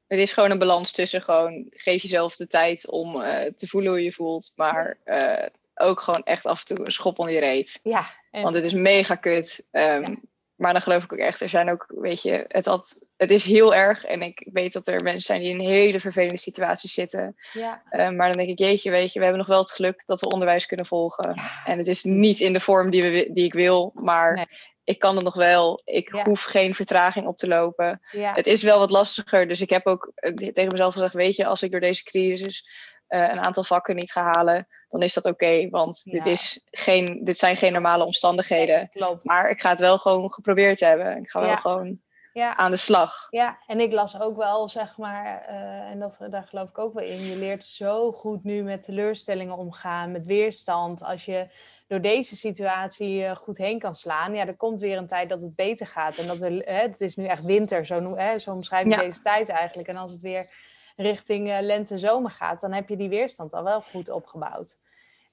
het 0.06 0.18
is 0.18 0.32
gewoon 0.32 0.50
een 0.50 0.58
balans 0.58 0.92
tussen 0.92 1.23
gewoon 1.23 1.66
geef 1.70 2.02
jezelf 2.02 2.37
de 2.37 2.46
tijd 2.46 2.90
om 2.90 3.20
eh, 3.23 3.52
te 3.52 3.66
voelen 3.66 3.90
hoe 3.90 4.02
je 4.02 4.12
voelt, 4.12 4.52
maar 4.56 4.99
eh, 5.04 5.46
ook 5.75 6.00
gewoon 6.00 6.23
echt 6.23 6.47
af 6.47 6.59
en 6.69 6.76
toe 6.76 6.87
een 6.87 6.93
schop 6.93 7.19
onder 7.19 7.35
je 7.35 7.40
reet. 7.40 7.81
Ja. 7.83 8.11
Want 8.31 8.54
het 8.54 8.64
is 8.64 8.73
mega 8.73 9.14
kut. 9.14 9.69
Ehm, 9.71 10.14
maar 10.54 10.73
dan 10.73 10.83
geloof 10.83 11.04
ik 11.04 11.12
ook 11.12 11.19
echt, 11.19 11.40
er 11.40 11.49
zijn 11.49 11.71
ook, 11.71 11.85
weet 11.88 12.23
je, 12.23 12.45
het, 12.49 12.66
had, 12.66 13.07
het 13.16 13.31
is 13.31 13.45
heel 13.45 13.75
erg. 13.75 14.04
En 14.04 14.23
ik 14.23 14.49
weet 14.52 14.73
dat 14.73 14.87
er 14.87 15.02
mensen 15.02 15.21
zijn 15.23 15.40
die 15.40 15.50
in 15.50 15.61
hele 15.61 16.00
vervelende 16.00 16.38
situaties 16.38 16.93
zitten. 16.93 17.35
Ja. 17.52 17.83
Ehm, 17.90 18.16
maar 18.16 18.28
dan 18.28 18.37
denk 18.37 18.49
ik, 18.50 18.59
jeetje, 18.59 18.90
weet 18.90 19.12
je, 19.12 19.19
we 19.19 19.25
hebben 19.25 19.43
nog 19.43 19.50
wel 19.52 19.61
het 19.61 19.73
geluk 19.73 20.02
dat 20.07 20.21
we 20.21 20.28
onderwijs 20.28 20.66
kunnen 20.66 20.87
volgen. 20.87 21.40
En 21.64 21.78
het 21.78 21.87
is 21.87 22.04
niet 22.04 22.40
in 22.40 22.52
de 22.52 22.61
vorm 22.61 22.90
die, 22.90 23.02
we, 23.02 23.31
die 23.33 23.45
ik 23.45 23.52
wil, 23.52 23.90
maar 23.95 24.35
Nee. 24.35 24.47
ik 24.85 24.99
kan 24.99 25.14
het 25.14 25.25
nog 25.25 25.35
wel. 25.35 25.81
Ik 25.85 26.14
Ja. 26.14 26.25
hoef 26.25 26.43
geen 26.43 26.75
vertraging 26.75 27.26
op 27.26 27.38
te 27.38 27.49
lopen. 27.49 28.00
Ja. 28.11 28.33
Het 28.35 28.47
is 28.47 28.62
wel 28.62 28.78
wat 28.78 28.90
lastiger. 28.90 29.49
Dus 29.49 29.61
ik 29.61 29.71
heb 29.71 29.87
ook 29.87 30.12
eh, 30.14 30.33
tegen 30.35 30.73
mezelf 30.73 30.93
gezegd: 30.93 31.14
Weet 31.14 31.37
je, 31.37 31.47
als 31.47 31.62
ik 31.62 31.71
door 31.71 31.81
deze 31.81 32.02
crisis 32.04 32.69
eh, 33.07 33.21
een 33.21 33.45
aantal 33.45 33.64
vakken 33.64 33.97
niet 33.97 34.12
ga 34.12 34.23
halen, 34.23 34.66
dan 34.94 35.02
is 35.02 35.14
dat 35.14 35.24
oké. 35.24 35.68
want 35.70 36.04
dit, 36.04 36.26
is 36.26 36.60
geen, 36.70 37.20
dit 37.24 37.38
zijn 37.38 37.56
geen 37.56 37.72
normale 37.72 38.04
omstandigheden. 38.04 38.88
Klopt. 38.92 39.24
Maar 39.24 39.50
ik 39.50 39.60
ga 39.60 39.70
het 39.70 39.78
wel 39.78 39.98
gewoon 39.98 40.32
geprobeerd 40.32 40.80
hebben. 40.80 41.16
Ik 41.16 41.30
ga 41.30 41.40
wel 41.40 41.56
gewoon 41.56 42.00
ja. 42.32 42.56
aan 42.56 42.70
de 42.70 42.76
slag. 42.76 43.26
Ja, 43.30 43.58
en 43.66 43.80
ik 43.80 43.92
las 43.92 44.20
ook 44.20 44.36
wel, 44.36 44.68
zeg 44.68 44.96
maar, 44.96 45.44
eh, 45.48 45.90
en 45.90 45.98
dat, 45.98 46.18
daar 46.30 46.46
geloof 46.48 46.68
ik 46.68 46.78
ook 46.78 46.94
wel 46.94 47.04
in. 47.04 47.20
Je 47.20 47.36
leert 47.36 47.64
zo 47.64 48.12
goed 48.12 48.44
nu 48.44 48.62
met 48.62 48.82
teleurstellingen 48.82 49.56
omgaan, 49.56 50.12
met 50.12 50.26
weerstand. 50.26 51.02
Als 51.04 51.24
je 51.24 51.46
door 51.86 52.00
deze 52.00 52.36
situatie 52.36 53.24
eh, 53.24 53.36
goed 53.36 53.58
heen 53.58 53.78
kan 53.78 53.94
slaan, 53.94 54.34
ja, 54.34 54.46
er 54.46 54.56
komt 54.56 54.80
weer 54.80 54.96
een 54.96 55.06
tijd 55.06 55.28
dat 55.28 55.42
het 55.42 55.56
beter 55.56 55.86
gaat. 55.86 56.16
En 56.16 56.26
dat 56.26 56.42
er, 56.42 56.52
hè, 56.52 56.80
het 56.80 57.00
is 57.00 57.16
nu 57.16 57.26
echt 57.26 57.42
winter, 57.42 57.86
zo, 57.86 58.00
noem- 58.00 58.18
hè, 58.18 58.38
zo 58.38 58.50
omschrijf 58.50 58.86
ik 58.86 58.92
Ja. 58.92 58.98
deze 58.98 59.22
tijd 59.22 59.48
eigenlijk. 59.48 59.88
En 59.88 59.96
als 59.96 60.12
het 60.12 60.20
weer 60.20 60.50
richting 60.96 61.50
eh, 61.50 61.60
lente-zomer 61.60 62.30
gaat, 62.30 62.60
dan 62.60 62.72
heb 62.72 62.88
je 62.88 62.96
die 62.96 63.08
weerstand 63.08 63.52
al 63.52 63.64
wel 63.64 63.80
goed 63.80 64.10
opgebouwd. 64.10 64.78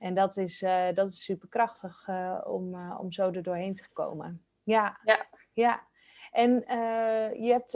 En 0.02 0.14
dat 0.14 0.38
is, 0.38 0.62
eh, 0.62 0.94
dat 0.94 1.08
is 1.10 1.24
super 1.24 1.48
krachtig 1.48 2.08
om, 2.44 2.76
eh, 2.76 2.98
om 3.00 3.12
zo 3.12 3.32
er 3.32 3.44
doorheen 3.44 3.76
te 3.76 3.90
komen. 3.94 4.46
Ja, 4.64 5.00
Ja. 5.04 5.26
ja. 5.54 5.90
En 6.32 6.52
je, 7.44 7.50
hebt, 7.52 7.72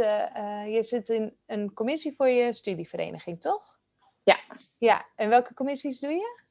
je 0.75 0.83
zit 0.83 1.09
in 1.09 1.37
een 1.45 1.73
commissie 1.73 2.15
voor 2.15 2.27
je 2.27 2.53
studievereniging, 2.53 3.41
toch? 3.41 3.79
Ja. 4.23 4.39
Ja, 4.77 5.05
en 5.15 5.29
welke 5.29 5.53
commissies 5.53 5.99
doe 5.99 6.11
je? 6.11 6.43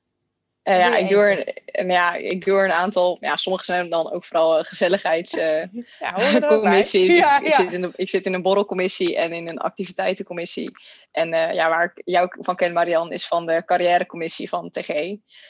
Eh, 0.65 0.79
ja, 0.79 0.97
ik 0.97 1.09
doe, 1.09 1.23
er, 1.23 1.87
ja, 1.87 2.15
ik 2.15 2.45
doe 2.45 2.59
er 2.59 2.65
een 2.65 2.73
aantal. 2.73 3.17
Ja, 3.21 3.37
sommige 3.37 3.65
zijn 3.65 3.91
dan 3.91 4.13
ook 4.13 4.25
vooral 4.25 4.59
eh, 4.59 4.65
gezelligheids. 4.65 5.33
eh, 5.39 5.63
Ja, 5.99 7.39
ik, 7.39 7.45
ik 7.47 7.49
ja. 7.49 7.57
zit 7.57 7.73
in 7.73 7.81
de, 7.81 7.91
ik 7.97 8.09
zit 8.09 8.27
in 8.27 8.35
een 8.35 8.43
borrelcommissie 8.43 9.17
en 9.17 9.33
in 9.33 9.49
een 9.49 9.59
activiteitencommissie. 9.59 10.71
En 11.13 11.29
ja, 11.55 11.69
waar 11.69 11.85
ik 11.85 12.03
jou 12.05 12.29
van 12.39 12.57
ken, 12.57 12.73
Marian, 12.73 13.13
is 13.13 13.27
van 13.27 13.47
de 13.47 13.63
carrièrecommissie 13.65 14.49
van 14.49 14.71
TG. 14.71 14.89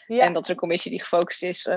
Ja. 0.06 0.22
En 0.22 0.32
dat 0.32 0.42
is 0.42 0.48
een 0.48 0.56
commissie 0.56 0.90
die 0.90 1.00
gefocust 1.00 1.42
is 1.42 1.68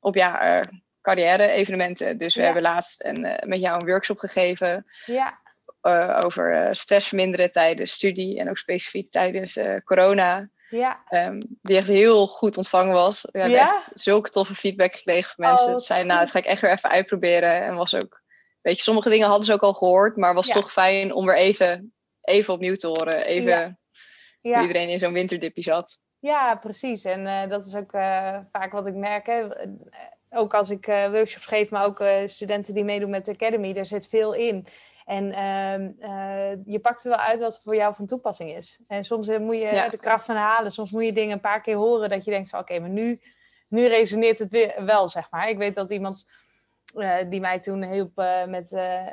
op 0.00 0.14
ja, 0.14 0.62
carrière-evenementen. 1.02 2.18
Dus 2.18 2.34
we 2.34 2.42
hebben 2.42 2.62
laatst 2.62 3.04
een, 3.04 3.20
met 3.44 3.60
jou 3.60 3.80
een 3.80 3.88
workshop 3.88 4.18
gegeven 4.18 4.86
ja, 5.06 5.40
over 6.24 6.76
stress 6.76 7.08
verminderen 7.08 7.52
tijdens 7.52 7.92
studie 7.92 8.38
en 8.38 8.50
ook 8.50 8.58
specifiek 8.58 9.10
tijdens 9.10 9.58
corona. 9.84 10.48
Ja. 10.70 11.00
Ehm, 11.08 11.40
die 11.62 11.76
echt 11.76 11.88
heel 11.88 12.26
goed 12.26 12.56
ontvangen 12.56 12.92
was. 12.94 13.22
We 13.32 13.38
hebben 13.40 13.58
Ja? 13.58 13.68
echt 13.68 13.90
zulke 13.94 14.30
toffe 14.30 14.54
feedback 14.54 14.94
gekregen 14.94 15.30
van 15.34 15.44
mensen. 15.46 15.72
Oh, 15.72 15.78
zeiden, 15.78 16.08
nou, 16.08 16.20
dat 16.20 16.30
ga 16.30 16.38
ik 16.38 16.44
echt 16.44 16.60
weer 16.60 16.72
even 16.72 16.90
uitproberen. 16.90 17.62
En 17.62 17.74
was 17.74 17.94
ook, 17.94 18.22
weet 18.62 18.76
je, 18.76 18.82
sommige 18.82 19.08
dingen 19.08 19.26
hadden 19.26 19.44
ze 19.46 19.52
ook 19.52 19.62
al 19.62 19.74
gehoord, 19.74 20.16
maar 20.16 20.34
was 20.34 20.46
Ja. 20.46 20.54
toch 20.54 20.72
fijn 20.72 21.12
om 21.14 21.26
weer 21.26 21.36
even, 21.36 21.94
even 22.20 22.54
opnieuw 22.54 22.74
te 22.74 22.86
horen. 22.86 23.24
Even 23.24 23.78
Ja. 24.40 24.52
hoe 24.54 24.60
iedereen 24.66 24.88
in 24.88 24.98
zo'n 24.98 25.12
winterdipje 25.12 25.62
zat. 25.62 25.96
Ja, 26.18 26.54
precies. 26.54 27.04
En 27.04 27.26
eh, 27.26 27.48
dat 27.48 27.66
is 27.66 27.74
ook 27.74 27.92
eh, 27.92 28.38
vaak 28.52 28.72
wat 28.72 28.86
ik 28.86 28.94
merk. 28.94 29.26
Hè. 29.26 29.54
Eh, 29.54 29.68
Ook 30.32 30.54
als 30.54 30.70
ik 30.70 30.86
workshops 30.86 31.46
geef, 31.46 31.70
maar 31.70 31.84
ook 31.84 32.04
studenten 32.24 32.74
die 32.74 32.84
meedoen 32.84 33.10
met 33.10 33.24
de 33.24 33.32
Academy, 33.32 33.72
daar 33.72 33.86
zit 33.86 34.08
veel 34.08 34.32
in. 34.32 34.66
En 35.10 35.32
ehm, 35.32 35.90
eh, 36.10 36.58
je 36.64 36.78
pakt 36.78 37.04
er 37.04 37.10
wel 37.10 37.18
uit 37.18 37.40
wat 37.40 37.60
voor 37.62 37.74
jou 37.74 37.94
van 37.94 38.06
toepassing 38.06 38.56
is. 38.56 38.80
En 38.88 39.04
soms 39.04 39.28
eh, 39.28 39.38
moet 39.38 39.56
je 39.56 39.60
Ja. 39.60 39.88
de 39.88 39.96
kracht 39.96 40.24
van 40.24 40.36
halen. 40.36 40.70
Soms 40.70 40.90
moet 40.90 41.04
je 41.04 41.12
dingen 41.12 41.32
een 41.32 41.40
paar 41.40 41.60
keer 41.60 41.76
horen 41.76 42.08
dat 42.08 42.24
je 42.24 42.30
denkt 42.30 42.50
van 42.50 42.60
oké, 42.60 42.78
maar 42.78 42.88
nu, 42.88 43.20
nu 43.68 43.86
resoneert 43.86 44.38
het 44.38 44.50
weer 44.50 44.84
wel, 44.84 45.08
zeg 45.08 45.30
maar. 45.30 45.48
Ik 45.48 45.58
weet 45.58 45.74
dat 45.74 45.90
iemand 45.90 46.26
eh, 46.94 47.14
die 47.28 47.40
mij 47.40 47.58
toen 47.58 47.84
hielp 47.84 48.18
eh, 48.18 48.44
met, 48.44 48.72
eh, 48.72 49.06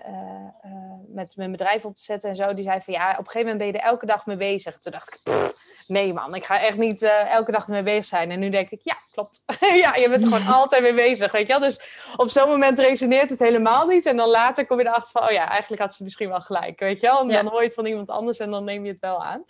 met 1.07 1.35
mijn 1.35 1.51
bedrijf 1.51 1.85
op 1.85 1.95
te 1.95 2.01
zetten 2.01 2.29
en 2.29 2.35
zo, 2.35 2.53
die 2.53 2.63
zei 2.63 2.81
van 2.81 2.93
ja, 2.93 3.11
op 3.11 3.17
een 3.17 3.25
gegeven 3.25 3.41
moment 3.41 3.57
ben 3.57 3.67
je 3.67 3.73
er 3.73 3.91
elke 3.91 4.05
dag 4.05 4.25
mee 4.25 4.37
bezig. 4.37 4.79
Toen 4.79 4.91
dacht 4.91 5.13
ik, 5.13 5.19
"Pff, 5.23 5.53
nee 5.87 6.13
man, 6.13 6.35
ik 6.35 6.45
ga 6.45 6.61
echt 6.61 6.77
niet 6.77 7.01
elke 7.29 7.51
dag 7.51 7.65
ermee 7.65 7.83
bezig 7.83 8.05
zijn. 8.05 8.31
En 8.31 8.39
nu 8.39 8.49
denk 8.49 8.69
ik, 8.69 8.81
ja, 8.83 8.97
klopt. 9.11 9.43
ja, 9.83 9.95
je 9.95 10.09
bent 10.09 10.21
er 10.23 10.27
gewoon 10.31 10.53
altijd 10.55 10.81
mee 10.81 10.93
bezig, 10.93 11.31
weet 11.31 11.47
je 11.47 11.53
wel. 11.59 11.59
Dus 11.59 12.11
op 12.15 12.29
zo'n 12.29 12.49
moment 12.49 12.79
resoneert 12.79 13.29
het 13.29 13.39
helemaal 13.39 13.87
niet. 13.87 14.05
En 14.05 14.17
dan 14.17 14.29
later 14.29 14.65
kom 14.65 14.79
je 14.79 14.85
erachter 14.85 15.11
van, 15.11 15.23
oh 15.29 15.31
ja, 15.33 15.49
eigenlijk 15.49 15.81
had 15.81 15.93
ze 15.93 16.03
misschien 16.03 16.29
wel 16.29 16.41
gelijk, 16.41 16.79
weet 16.79 16.99
je 16.99 17.07
wel. 17.07 17.19
En 17.19 17.27
Ja. 17.29 17.41
dan 17.41 17.51
hoor 17.51 17.59
je 17.59 17.65
het 17.65 17.75
van 17.75 17.85
iemand 17.85 18.09
anders 18.09 18.39
en 18.39 18.51
dan 18.51 18.63
neem 18.63 18.85
je 18.85 18.91
het 18.91 18.99
wel 18.99 19.23
aan. 19.23 19.45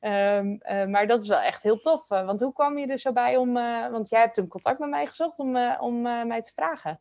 Ehm, 0.00 0.56
eh, 0.58 0.84
maar 0.84 1.06
dat 1.06 1.22
is 1.22 1.28
wel 1.28 1.40
echt 1.40 1.62
heel 1.62 1.78
tof. 1.78 2.08
Want 2.08 2.40
hoe 2.40 2.52
kwam 2.52 2.78
je 2.78 2.86
er 2.86 2.98
zo 2.98 3.12
bij 3.12 3.36
om... 3.36 3.52
want 3.90 4.08
jij 4.08 4.20
hebt 4.20 4.34
toen 4.34 4.48
contact 4.48 4.78
met 4.78 4.88
mij 4.88 5.06
gezocht 5.06 5.38
om, 5.38 5.56
om 5.80 6.02
mij 6.02 6.42
te 6.42 6.52
vragen. 6.54 7.00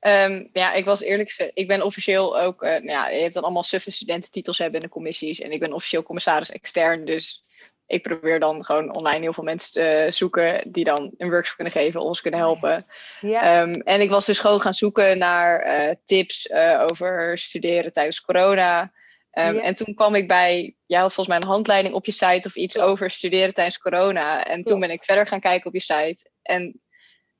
Ehm, 0.00 0.46
ja, 0.52 0.72
ik 0.72 0.84
was 0.84 1.00
eerlijk 1.02 1.28
gezegd, 1.28 1.50
ik 1.54 1.68
ben 1.68 1.82
officieel 1.82 2.40
ook, 2.40 2.62
eh, 2.62 2.70
nou 2.70 2.84
ja, 2.90 3.08
je 3.08 3.20
hebt 3.22 3.34
dan 3.34 3.42
allemaal 3.42 3.62
suffe 3.62 3.90
studententitels 3.90 4.58
hebben 4.58 4.80
in 4.80 4.86
de 4.86 4.92
commissies. 4.92 5.40
En 5.40 5.52
ik 5.52 5.60
ben 5.60 5.72
officieel 5.72 6.02
commissaris 6.02 6.50
extern, 6.50 7.04
dus 7.04 7.44
ik 7.86 8.02
probeer 8.02 8.40
dan 8.40 8.64
gewoon 8.64 8.94
online 8.94 9.20
heel 9.20 9.32
veel 9.32 9.44
mensen 9.44 9.72
te 9.72 10.06
zoeken 10.10 10.72
die 10.72 10.84
dan 10.84 11.10
een 11.16 11.30
workshop 11.30 11.54
kunnen 11.56 11.72
geven, 11.74 12.00
ons 12.00 12.20
kunnen 12.20 12.40
helpen. 12.40 12.86
Ja, 13.20 13.42
Ehm, 13.42 13.72
en 13.72 14.00
ik 14.00 14.10
was 14.10 14.26
dus 14.26 14.38
gewoon 14.38 14.60
gaan 14.60 14.74
zoeken 14.74 15.18
naar 15.18 15.60
eh, 15.60 15.94
tips 16.04 16.46
eh, 16.46 16.86
over 16.90 17.38
studeren 17.38 17.92
tijdens 17.92 18.20
corona. 18.20 18.92
Ehm, 19.30 19.54
Ja. 19.54 19.62
En 19.62 19.74
toen 19.74 19.94
kwam 19.94 20.14
ik 20.14 20.28
bij, 20.28 20.76
jij 20.84 21.00
had 21.00 21.14
volgens 21.14 21.36
mij 21.36 21.36
een 21.46 21.54
handleiding 21.54 21.94
op 21.94 22.06
je 22.06 22.12
site 22.12 22.48
of 22.48 22.54
iets 22.56 22.74
Klopt. 22.74 22.88
over 22.88 23.10
studeren 23.10 23.54
tijdens 23.54 23.78
corona. 23.78 24.44
En 24.44 24.64
toen 24.64 24.80
ben 24.80 24.90
ik 24.90 25.04
verder 25.04 25.26
gaan 25.26 25.40
kijken 25.40 25.66
op 25.66 25.74
je 25.74 25.80
site. 25.80 26.30
En 26.42 26.80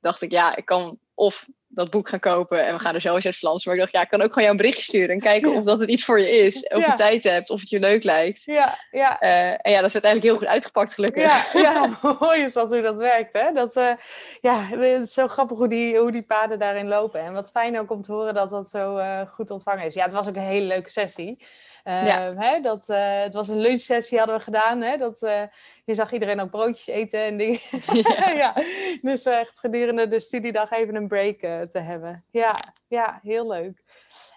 dacht 0.00 0.22
ik, 0.22 0.30
ja, 0.30 0.56
ik 0.56 0.64
kan 0.64 0.98
of 1.20 1.46
dat 1.68 1.90
boek 1.90 2.08
gaan 2.08 2.18
kopen 2.18 2.66
en 2.66 2.74
we 2.74 2.80
gaan 2.80 2.94
er 2.94 3.00
zo 3.00 3.14
eens 3.14 3.26
uit 3.26 3.36
Vlaams. 3.36 3.64
Maar 3.64 3.74
ik 3.74 3.80
dacht, 3.80 3.92
ja, 3.92 4.02
ik 4.02 4.08
kan 4.08 4.20
ook 4.20 4.26
gewoon 4.28 4.42
jou 4.42 4.50
een 4.50 4.56
berichtje 4.62 4.82
sturen 4.82 5.08
en 5.14 5.20
kijken 5.20 5.54
of 5.54 5.64
dat 5.64 5.80
het 5.80 5.88
iets 5.88 6.04
voor 6.04 6.20
je 6.20 6.30
is. 6.30 6.56
Of 6.68 6.84
Ja. 6.84 6.90
je 6.90 6.96
tijd 6.96 7.24
hebt, 7.24 7.50
of 7.50 7.60
het 7.60 7.68
je 7.68 7.78
leuk 7.80 8.04
lijkt. 8.04 8.44
ja, 8.44 8.78
ja. 8.90 9.20
Eh, 9.20 9.50
en 9.50 9.70
ja, 9.72 9.76
dat 9.80 9.88
is 9.88 9.92
uiteindelijk 10.02 10.22
heel 10.22 10.36
goed 10.36 10.46
uitgepakt, 10.46 10.94
gelukkig. 10.94 11.22
Ja, 11.22 11.46
ja, 11.62 11.98
mooi 12.20 12.42
is 12.42 12.52
dat 12.52 12.70
hoe 12.70 12.80
dat 12.80 12.96
werkt. 12.96 13.32
Hè? 13.32 13.52
Dat, 13.52 13.76
eh, 13.76 13.92
ja, 14.40 14.60
het 14.62 14.80
is 15.02 15.12
zo 15.12 15.28
grappig 15.28 15.58
hoe 15.58 15.68
die, 15.68 15.98
hoe 15.98 16.12
die 16.12 16.22
paden 16.22 16.58
daarin 16.58 16.88
lopen. 16.88 17.20
En 17.20 17.32
wat 17.32 17.50
fijn 17.50 17.78
ook 17.78 17.90
om 17.90 18.02
te 18.02 18.12
horen 18.12 18.34
dat 18.34 18.50
dat 18.50 18.70
zo 18.70 18.96
eh, 18.96 19.20
goed 19.28 19.50
ontvangen 19.50 19.84
is. 19.84 19.94
Ja, 19.94 20.04
het 20.04 20.12
was 20.12 20.28
ook 20.28 20.36
een 20.36 20.42
hele 20.42 20.66
leuke 20.66 20.90
sessie. 20.90 21.44
Eh, 21.84 22.06
Ja. 22.06 22.34
hè, 22.36 22.60
dat, 22.60 22.88
eh, 22.88 23.20
het 23.22 23.34
was 23.34 23.48
een 23.48 23.60
lunchsessie 23.60 24.18
hadden 24.18 24.36
we 24.36 24.42
gedaan. 24.42 24.80
Hè? 24.80 24.96
Dat, 24.96 25.22
eh, 25.22 25.42
je 25.84 25.94
zag 25.94 26.12
iedereen 26.12 26.40
ook 26.40 26.50
broodjes 26.50 26.86
eten 26.86 27.20
en 27.20 27.36
dingen. 27.36 27.58
Ja. 28.18 28.30
ja. 28.30 28.54
Dus 29.02 29.24
echt 29.24 29.58
gedurende 29.58 30.08
de 30.08 30.20
studiedag 30.20 30.70
even 30.70 30.94
een 30.94 31.08
break 31.08 31.38
te 31.70 31.78
hebben. 31.78 32.24
Ja, 32.30 32.54
ja, 32.88 33.20
heel 33.22 33.48
leuk. 33.48 33.82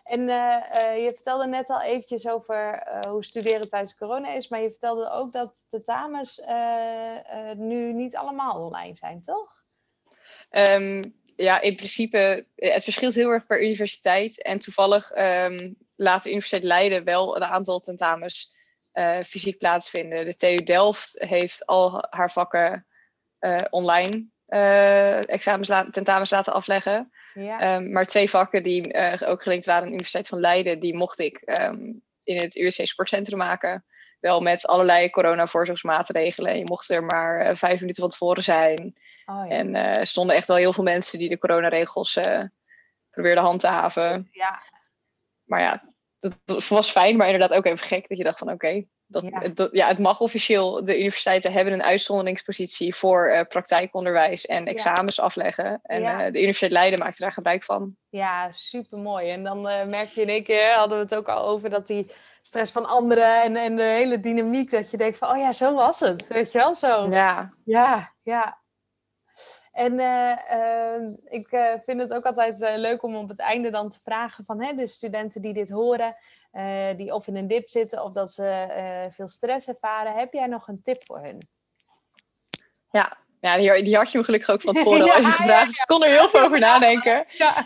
En 0.03 0.25
je 1.01 1.12
vertelde 1.15 1.47
net 1.47 1.69
al 1.69 1.82
eventjes 1.82 2.27
over 2.27 2.84
hoe 3.08 3.23
studeren 3.23 3.69
tijdens 3.69 3.95
corona 3.95 4.34
is, 4.34 4.47
maar 4.47 4.62
je 4.62 4.69
vertelde 4.69 5.10
ook 5.10 5.34
dat 5.34 5.65
eh, 6.45 7.49
eh, 7.49 7.58
nu 7.58 7.93
niet 7.93 8.15
allemaal 8.15 8.65
online 8.65 8.95
zijn, 8.95 9.21
toch? 9.21 9.63
Ehm, 10.49 11.03
ja, 11.36 11.62
in 11.62 11.75
principe, 11.75 12.45
het 12.56 12.84
verschilt 12.84 13.13
heel 13.13 13.29
erg 13.29 13.45
per 13.45 13.63
universiteit. 13.63 14.41
En 14.41 14.60
toevallig 14.60 15.12
ehm, 15.12 15.73
laat 16.03 16.23
de 16.23 16.29
Universiteit 16.29 16.63
Leiden 16.63 17.03
wel 17.03 17.35
een 17.35 17.43
aantal 17.43 17.79
tentamens 17.79 18.51
eh, 18.91 19.19
fysiek 19.23 19.57
plaatsvinden. 19.57 20.25
De 20.25 20.35
TU 20.35 20.55
Delft 20.63 21.15
heeft 21.27 21.65
al 21.65 22.05
haar 22.09 22.31
vakken 22.31 22.85
eh, 23.39 23.57
online 23.69 24.25
eh, 24.45 25.29
examens 25.29 25.67
la- 25.67 25.89
tentamens 25.89 26.29
laten 26.31 26.53
afleggen. 26.53 27.11
Ja, 27.33 27.59
Ehm, 27.59 27.91
maar 27.91 28.05
twee 28.05 28.29
vakken 28.29 28.63
die 28.63 28.93
ook 29.25 29.43
gelinkt 29.43 29.65
waren 29.65 29.81
aan 29.81 29.87
de 29.87 29.93
Universiteit 29.93 30.27
van 30.27 30.39
Leiden, 30.39 30.79
die 30.79 30.95
mocht 30.95 31.19
ik 31.19 31.37
ehm, 31.37 31.93
in 32.23 32.37
het 32.37 32.55
USC 32.55 32.85
Sportcentrum 32.85 33.37
maken. 33.37 33.85
Wel 34.19 34.41
met 34.41 34.65
allerlei 34.67 35.09
corona-voorzorgsmaatregelen. 35.09 36.57
Je 36.57 36.63
mocht 36.65 36.89
er 36.89 37.03
maar 37.03 37.57
vijf 37.57 37.79
minuten 37.79 38.01
van 38.01 38.11
tevoren 38.11 38.43
zijn. 38.43 38.95
oh, 39.25 39.47
ja. 39.47 39.55
En 39.55 39.75
er 39.75 40.07
stonden 40.07 40.35
echt 40.35 40.47
wel 40.47 40.57
heel 40.57 40.73
veel 40.73 40.83
mensen 40.83 41.19
die 41.19 41.29
de 41.29 41.37
coronaregels 41.37 42.19
probeerden 43.09 43.43
handhaven. 43.43 44.27
ja, 44.31 44.61
Maar 45.43 45.61
ja, 45.61 45.92
dat 46.45 46.67
was 46.67 46.91
fijn, 46.91 47.17
maar 47.17 47.29
inderdaad 47.29 47.57
ook 47.57 47.65
even 47.65 47.86
gek 47.88 48.07
dat 48.09 48.17
je 48.17 48.23
dacht 48.23 48.38
van 48.39 48.51
oké, 48.51 48.83
Dat, 49.07 49.23
Ja. 49.23 49.39
Het, 49.39 49.55
dat- 49.55 49.69
ja, 49.71 49.88
het 49.88 49.99
mag 49.99 50.19
officieel. 50.19 50.86
De 50.86 50.97
universiteiten 50.97 51.51
hebben 51.53 51.73
een 51.73 51.83
uitzonderingspositie 51.83 52.95
voor 52.95 53.27
eh, 53.27 53.45
praktijkonderwijs 53.47 54.45
en 54.45 54.65
examens 54.65 55.19
afleggen. 55.19 55.79
En 55.83 56.01
Ja. 56.01 56.12
eh, 56.25 56.31
de 56.31 56.38
Universiteit 56.38 56.71
Leiden 56.71 56.99
maakt 56.99 57.19
daar 57.19 57.31
gebruik 57.31 57.63
van. 57.63 57.95
Ja, 58.09 58.51
super 58.51 58.97
mooi. 58.97 59.29
En 59.29 59.43
dan 59.43 59.67
eh, 59.69 59.86
merk 59.86 60.09
je 60.09 60.21
in 60.21 60.29
één 60.29 60.43
keer, 60.43 60.71
hadden 60.71 60.97
we 60.97 61.03
het 61.03 61.15
ook 61.15 61.27
al 61.29 61.45
over, 61.47 61.69
dat 61.69 61.88
die 61.88 62.12
stress 62.41 62.71
van 62.71 62.86
anderen 62.86 63.43
en, 63.43 63.55
en 63.55 63.75
de 63.75 63.83
hele 63.83 64.19
dynamiek, 64.19 64.69
dat 64.71 64.91
je 64.91 64.97
denkt 64.97 65.17
van, 65.17 65.29
oh 65.29 65.38
ja, 65.38 65.51
zo 65.51 65.73
was 65.73 65.99
het. 65.99 66.27
Weet 66.27 66.51
je 66.51 66.57
wel, 66.57 66.75
zo. 66.75 67.07
Ja, 67.12 67.53
Ja, 67.65 68.13
ja. 68.23 68.62
En 69.73 69.99
eh, 69.99 70.51
ehm, 70.51 71.12
ik 71.25 71.51
eh, 71.51 71.73
vind 71.86 71.99
het 71.99 72.13
ook 72.13 72.25
altijd 72.25 72.62
eh, 72.62 72.77
leuk 72.77 73.03
om 73.03 73.15
op 73.15 73.29
het 73.29 73.39
einde 73.39 73.69
dan 73.69 73.89
te 73.89 73.99
vragen 74.03 74.45
van 74.45 74.63
hè, 74.63 74.73
de 74.73 74.88
studenten 74.88 75.41
die 75.41 75.53
dit 75.53 75.69
horen, 75.69 76.15
die 76.97 77.13
of 77.13 77.27
in 77.27 77.36
een 77.36 77.47
dip 77.47 77.69
zitten 77.69 78.03
of 78.03 78.12
dat 78.12 78.31
ze 78.31 78.67
veel 79.12 79.27
stress 79.27 79.67
ervaren. 79.67 80.15
Heb 80.15 80.33
jij 80.33 80.47
nog 80.47 80.67
een 80.67 80.81
tip 80.81 81.03
voor 81.05 81.19
hun? 81.19 81.47
ja. 82.91 83.17
ja 83.39 83.57
die, 83.57 83.83
die 83.83 83.95
had 83.95 84.12
je 84.12 84.17
me 84.17 84.23
gelukkig 84.23 84.49
ook 84.49 84.62
van 84.62 84.73
tevoren 84.73 85.05
Ja, 85.05 85.13
al 85.13 85.19
even 85.19 85.31
gevraagd. 85.31 85.65
Dus 85.65 85.79
ik 85.79 85.88
kon 85.88 86.03
er 86.03 86.09
heel 86.09 86.29
veel 86.29 86.41
over 86.41 86.59
nadenken. 86.59 87.25
Ja, 87.38 87.65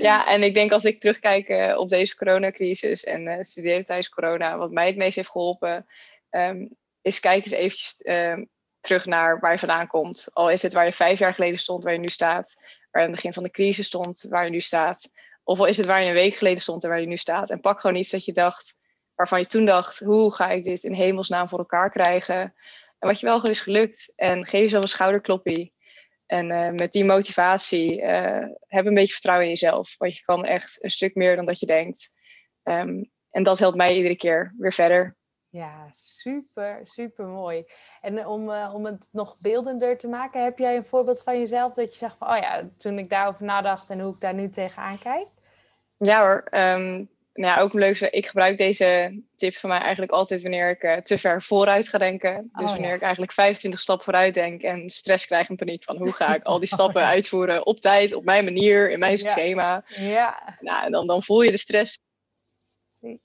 Ja, 0.00 0.26
en 0.26 0.42
ik 0.42 0.54
denk 0.54 0.72
als 0.72 0.84
ik 0.84 1.00
terugkijk 1.00 1.74
op 1.76 1.88
deze 1.88 2.16
coronacrisis 2.16 3.04
en 3.04 3.28
eh, 3.28 3.42
studeren 3.42 3.84
tijdens 3.84 4.08
corona, 4.08 4.56
wat 4.56 4.70
mij 4.70 4.86
het 4.86 4.96
meest 4.96 5.16
heeft 5.16 5.30
geholpen, 5.30 5.86
ehm, 6.30 6.66
is 7.02 7.20
kijk 7.20 7.44
eens 7.44 7.52
eventjes 7.52 8.02
ehm, 8.02 8.44
terug 8.84 9.04
naar 9.04 9.40
waar 9.40 9.52
je 9.52 9.58
vandaan 9.58 9.86
komt. 9.86 10.28
Al 10.32 10.50
is 10.50 10.62
het 10.62 10.72
waar 10.72 10.84
je 10.84 10.92
vijf 10.92 11.18
jaar 11.18 11.34
geleden 11.34 11.58
stond, 11.58 11.84
waar 11.84 11.92
je 11.92 11.98
nu 11.98 12.08
staat, 12.08 12.54
waar 12.90 13.02
je 13.02 13.08
aan 13.08 13.12
het 13.12 13.14
begin 13.14 13.32
van 13.32 13.42
de 13.42 13.50
crisis 13.50 13.86
stond, 13.86 14.26
waar 14.28 14.44
je 14.44 14.50
nu 14.50 14.60
staat. 14.60 15.12
Of 15.44 15.58
al 15.58 15.66
is 15.66 15.76
het 15.76 15.86
waar 15.86 16.02
je 16.02 16.08
een 16.08 16.14
week 16.14 16.34
geleden 16.34 16.62
stond 16.62 16.82
en 16.82 16.88
waar 16.88 17.00
je 17.00 17.06
nu 17.06 17.16
staat. 17.16 17.50
En 17.50 17.60
pak 17.60 17.80
gewoon 17.80 17.96
iets 17.96 18.10
dat 18.10 18.24
je 18.24 18.32
dacht, 18.32 18.76
waarvan 19.14 19.38
je 19.38 19.46
toen 19.46 19.64
dacht, 19.64 19.98
hoe 19.98 20.34
ga 20.34 20.50
ik 20.50 20.64
dit 20.64 20.84
in 20.84 20.92
hemelsnaam 20.92 21.48
voor 21.48 21.58
elkaar 21.58 21.90
krijgen? 21.90 22.54
En 22.98 23.08
wat 23.08 23.20
je 23.20 23.26
wel 23.26 23.38
gewoon 23.38 23.54
is 23.54 23.60
gelukt. 23.60 24.12
En 24.16 24.46
geef 24.46 24.60
jezelf 24.60 24.82
een 24.82 24.88
schouderkloppie. 24.88 25.72
En 26.26 26.50
eh, 26.50 26.70
met 26.70 26.92
die 26.92 27.04
motivatie 27.04 28.02
eh, 28.02 28.46
heb 28.66 28.86
een 28.86 28.94
beetje 28.94 29.12
vertrouwen 29.12 29.46
in 29.46 29.52
jezelf. 29.52 29.94
Want 29.98 30.16
je 30.16 30.22
kan 30.24 30.44
echt 30.44 30.84
een 30.84 30.90
stuk 30.90 31.14
meer 31.14 31.36
dan 31.36 31.46
dat 31.46 31.60
je 31.60 31.66
denkt. 31.66 32.08
Ehm, 32.62 33.04
en 33.30 33.42
dat 33.42 33.58
helpt 33.58 33.76
mij 33.76 33.96
iedere 33.96 34.16
keer 34.16 34.54
weer 34.58 34.72
verder. 34.72 35.16
Ja, 35.54 35.88
super, 35.90 36.80
super 36.84 37.26
mooi. 37.26 37.64
En 38.00 38.18
eh, 38.18 38.30
om, 38.30 38.50
eh, 38.50 38.74
om 38.74 38.84
het 38.84 39.08
nog 39.12 39.36
beeldender 39.38 39.98
te 39.98 40.08
maken, 40.08 40.44
heb 40.44 40.58
jij 40.58 40.76
een 40.76 40.84
voorbeeld 40.84 41.22
van 41.22 41.38
jezelf 41.38 41.74
dat 41.74 41.92
je 41.92 41.98
zegt 41.98 42.16
van, 42.18 42.28
oh 42.28 42.36
ja, 42.36 42.68
toen 42.76 42.98
ik 42.98 43.08
daarover 43.08 43.44
nadacht 43.44 43.90
en 43.90 44.00
hoe 44.00 44.14
ik 44.14 44.20
daar 44.20 44.34
nu 44.34 44.50
tegenaan 44.50 44.98
kijk? 44.98 45.26
Ja 45.98 46.20
hoor, 46.20 46.46
ehm, 46.50 46.92
nou 47.34 47.54
ja, 47.54 47.58
ook 47.58 47.72
een 47.72 47.80
leuke. 47.80 48.10
Ik 48.10 48.26
gebruik 48.26 48.58
deze 48.58 49.22
tip 49.36 49.54
van 49.54 49.70
mij 49.70 49.78
eigenlijk 49.78 50.12
altijd 50.12 50.42
wanneer 50.42 50.70
ik 50.70 50.82
eh, 50.82 50.96
te 50.96 51.18
ver 51.18 51.42
vooruit 51.42 51.88
ga 51.88 51.98
denken. 51.98 52.50
Dus 52.52 52.64
Oh, 52.64 52.70
wanneer 52.70 52.88
ja. 52.88 52.94
ik 52.94 53.02
eigenlijk 53.02 53.32
25 53.32 53.80
stappen 53.80 54.04
vooruit 54.04 54.34
denk 54.34 54.62
en 54.62 54.90
stress 54.90 55.26
krijg 55.26 55.48
en 55.48 55.56
paniek 55.56 55.84
van 55.84 55.96
hoe 55.96 56.12
ga 56.12 56.34
ik 56.34 56.42
al 56.42 56.58
die 56.58 56.68
stappen 56.74 57.00
Oh, 57.02 57.08
ja. 57.08 57.14
uitvoeren 57.14 57.66
op 57.66 57.80
tijd, 57.80 58.14
op 58.14 58.24
mijn 58.24 58.44
manier, 58.44 58.90
in 58.90 58.98
mijn 58.98 59.18
schema. 59.18 59.84
Ja, 59.86 60.56
Nou, 60.60 60.84
en 60.84 60.92
dan, 60.92 61.06
dan 61.06 61.22
voel 61.22 61.42
je 61.42 61.50
de 61.50 61.58
stress. 61.58 61.98
Nee. 63.00 63.20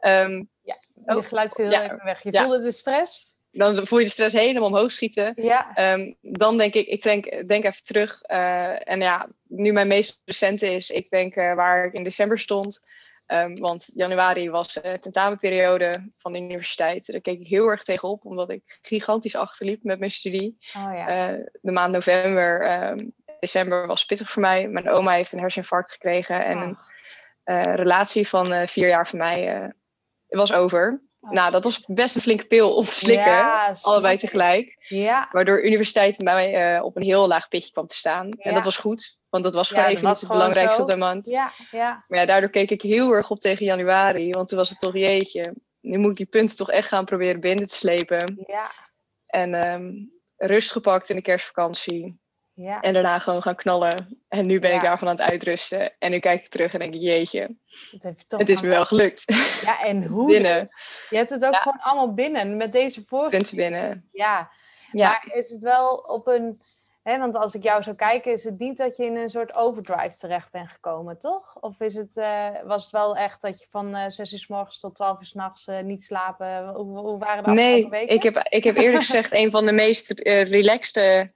Ehm, 0.00 0.42
je 0.62 0.74
Oh, 1.16 1.24
geluid 1.24 1.52
viel 1.52 1.64
heel 1.68 1.74
ja. 1.80 1.84
even 1.84 2.04
weg. 2.04 2.22
Je 2.22 2.32
Ja. 2.32 2.42
voelde 2.42 2.60
de 2.62 2.70
stress? 2.72 3.32
dan 3.52 3.86
voel 3.86 3.98
je 3.98 4.04
de 4.04 4.10
stress 4.10 4.34
helemaal 4.34 4.68
omhoog 4.68 4.92
schieten. 4.92 5.32
Ja, 5.36 5.74
Ehm, 5.74 6.12
dan 6.20 6.58
denk 6.58 6.74
ik, 6.74 6.86
ik 6.86 7.02
denk, 7.02 7.48
denk 7.48 7.64
even 7.64 7.84
terug. 7.84 8.22
eh, 8.22 8.88
en 8.90 9.00
ja, 9.00 9.28
nu 9.48 9.72
mijn 9.72 9.88
meest 9.88 10.20
recente 10.24 10.66
is, 10.74 10.90
ik 10.90 11.10
denk 11.10 11.34
eh, 11.34 11.54
waar 11.54 11.84
ik 11.84 11.92
in 11.92 12.04
december 12.04 12.38
stond. 12.38 12.88
Ehm, 13.26 13.54
want 13.58 13.90
januari 13.94 14.50
was 14.50 14.80
eh, 14.80 14.92
tentamenperiode 14.92 16.10
van 16.16 16.32
de 16.32 16.38
universiteit. 16.40 17.06
Daar 17.06 17.20
keek 17.20 17.40
ik 17.40 17.46
heel 17.46 17.66
erg 17.68 17.82
tegenop, 17.82 18.24
omdat 18.24 18.50
ik 18.50 18.78
gigantisch 18.82 19.36
achterliep 19.36 19.82
met 19.82 19.98
mijn 19.98 20.10
studie. 20.10 20.58
oh 20.76 20.94
ja. 20.94 21.36
De 21.60 21.72
maand 21.72 21.92
november, 21.92 22.60
ehm, 22.66 22.98
december 23.40 23.86
was 23.86 24.04
pittig 24.04 24.30
voor 24.30 24.42
mij. 24.42 24.68
Mijn 24.68 24.88
oma 24.90 25.12
heeft 25.12 25.32
een 25.32 25.38
herseninfarct 25.40 25.92
gekregen. 25.92 26.44
En 26.44 26.62
Oh, 26.62 26.78
relatie 27.58 28.28
van 28.28 28.52
eh, 28.52 28.68
vier 28.68 28.88
jaar 28.88 29.08
voor 29.08 29.18
mij 29.18 29.62
eh, 29.62 29.68
was 30.28 30.52
over. 30.52 31.02
oh, 31.20 31.30
Nou, 31.30 31.50
dat 31.50 31.64
was 31.64 31.84
best 31.86 32.14
een 32.14 32.20
flinke 32.20 32.46
pil 32.46 32.74
om 32.74 32.84
te 32.84 32.92
slikken. 32.92 33.32
Ja, 33.32 33.74
allebei 33.82 34.18
tegelijk. 34.18 34.76
Ja, 34.88 35.28
Waardoor 35.32 35.64
universiteit 35.64 36.16
bij 36.16 36.34
mij 36.34 36.74
eh, 36.76 36.84
op 36.84 36.96
een 36.96 37.02
heel 37.02 37.28
laag 37.28 37.48
pitje 37.48 37.72
kwam 37.72 37.86
te 37.86 37.96
staan. 37.96 38.26
Ja. 38.26 38.44
En 38.44 38.54
dat 38.54 38.64
was 38.64 38.76
goed, 38.76 39.18
want 39.28 39.44
dat 39.44 39.54
was 39.54 39.68
gewoon 39.68 39.84
even 39.84 40.08
niet 40.08 40.20
het 40.20 40.28
belangrijkste 40.28 40.74
zo. 40.74 40.82
op 40.82 40.88
dat 40.88 40.98
moment. 40.98 41.28
ja, 41.28 41.52
ja. 41.70 42.04
Maar 42.08 42.18
ja, 42.18 42.26
daardoor 42.26 42.50
keek 42.50 42.70
ik 42.70 42.82
heel 42.82 43.12
erg 43.12 43.30
op 43.30 43.40
tegen 43.40 43.64
januari. 43.64 44.30
Want 44.30 44.48
toen 44.48 44.58
was 44.58 44.68
het 44.68 44.78
toch, 44.78 44.94
jeetje, 44.94 45.54
nu 45.80 45.98
moet 45.98 46.10
ik 46.10 46.16
die 46.16 46.26
punten 46.26 46.56
toch 46.56 46.70
echt 46.70 46.88
gaan 46.88 47.04
proberen 47.04 47.40
binnen 47.40 47.66
te 47.66 47.74
slepen. 47.74 48.44
Ja, 48.46 48.72
En 49.26 49.54
ehm, 49.54 49.92
rust 50.36 50.72
gepakt 50.72 51.10
in 51.10 51.16
de 51.16 51.22
kerstvakantie. 51.22 52.18
Ja. 52.62 52.80
En 52.80 52.92
daarna 52.92 53.18
gewoon 53.18 53.42
gaan 53.42 53.54
knallen. 53.56 54.22
En 54.28 54.46
nu 54.46 54.58
ben 54.60 54.74
ik 54.74 54.82
Ja. 54.82 54.88
daarvan 54.88 55.08
aan 55.08 55.14
het 55.16 55.22
uitrusten. 55.30 55.92
En 55.98 56.10
nu 56.10 56.18
kijk 56.18 56.44
ik 56.44 56.48
terug 56.50 56.72
en 56.72 56.78
denk 56.78 56.94
ik, 56.94 57.00
jeetje, 57.00 57.56
Dat 57.92 58.02
heb 58.02 58.18
je 58.18 58.26
toch 58.26 58.40
het 58.40 58.48
is 58.48 58.60
me 58.60 58.68
wel 58.68 58.84
gelukt. 58.84 59.24
Ja, 59.64 59.80
en 59.82 60.04
hoe 60.14 60.26
Binnen. 60.26 60.60
dus? 60.60 60.74
Je 61.10 61.16
hebt 61.16 61.30
het 61.30 61.44
ook 61.44 61.52
Ja. 61.52 61.58
gewoon 61.60 61.80
allemaal 61.80 62.14
binnen 62.14 62.56
met 62.56 62.72
deze. 62.72 63.04
Punten 63.04 63.56
binnen. 63.56 64.08
Ja, 64.12 64.50
Ja, 64.92 65.08
maar 65.08 65.26
is 65.36 65.50
het 65.50 65.62
wel 65.62 65.94
op 65.94 66.26
een... 66.26 66.62
Hè, 67.02 67.18
want 67.18 67.36
als 67.36 67.54
ik 67.54 67.62
jou 67.62 67.82
zou 67.82 67.96
kijken, 67.96 68.32
is 68.32 68.44
het 68.44 68.58
niet 68.58 68.76
dat 68.76 68.96
je 68.96 69.04
in 69.04 69.16
een 69.16 69.30
soort 69.30 69.54
overdrive 69.54 70.18
terecht 70.18 70.50
bent 70.52 70.68
gekomen, 70.70 71.18
toch? 71.18 71.56
Of 71.60 71.80
is 71.80 71.94
het, 71.94 72.16
eh, 72.16 72.48
was 72.64 72.82
het 72.82 72.92
wel 72.92 73.16
echt 73.16 73.42
dat 73.42 73.60
je 73.60 73.66
van 73.70 73.94
eh 73.94 74.04
6 74.08 74.32
uur 74.32 74.38
s 74.38 74.46
morgens 74.46 74.78
tot 74.78 74.94
12 74.94 75.18
uur 75.20 75.26
s'nachts 75.26 75.66
nachts 75.66 75.84
niet 75.84 76.02
slapen? 76.02 76.68
Hoe, 76.68 76.98
hoe 76.98 77.18
waren 77.18 77.44
de 77.44 77.50
Nee, 77.50 77.66
afgelopen 77.72 77.98
weken? 77.98 78.14
ik 78.14 78.22
heb, 78.22 78.36
ik 78.48 78.64
heb 78.64 78.76
eerlijk 78.76 79.04
gezegd 79.04 79.32
een 79.42 79.50
van 79.50 79.66
de 79.66 79.72
meest 79.72 80.10
eh, 80.10 80.44
relaxte 80.44 81.32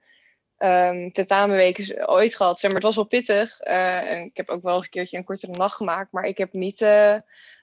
ehm 0.57 1.09
tentamenweken 1.11 2.07
ooit 2.09 2.35
gehad. 2.35 2.59
Zeg 2.59 2.71
maar, 2.71 2.79
het 2.79 2.87
was 2.87 2.95
wel 2.95 3.05
pittig. 3.05 3.59
eh, 3.59 4.11
en 4.11 4.23
ik 4.23 4.37
heb 4.37 4.49
ook 4.49 4.61
wel 4.63 4.75
eens 4.75 4.83
een 4.83 4.89
keertje 4.89 5.17
een 5.17 5.23
kortere 5.23 5.51
nacht 5.51 5.75
gemaakt. 5.75 6.11
Maar 6.11 6.23
ik 6.23 6.37
heb 6.37 6.53
niet 6.53 6.81
eh, 6.81 7.15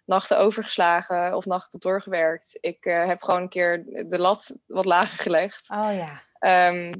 nachten 0.05 0.39
overgeslagen 0.39 1.35
of 1.37 1.45
nachten 1.45 1.81
doorgewerkt. 1.81 2.59
Ik 2.61 2.85
eh, 2.85 3.07
heb 3.07 3.23
gewoon 3.23 3.41
een 3.41 3.49
keer 3.49 3.85
de 4.07 4.19
lat 4.19 4.57
wat 4.67 4.85
lager 4.85 5.19
gelegd. 5.19 5.65
Oh 5.71 5.89
ja, 5.95 6.23
Ehm, 6.39 6.93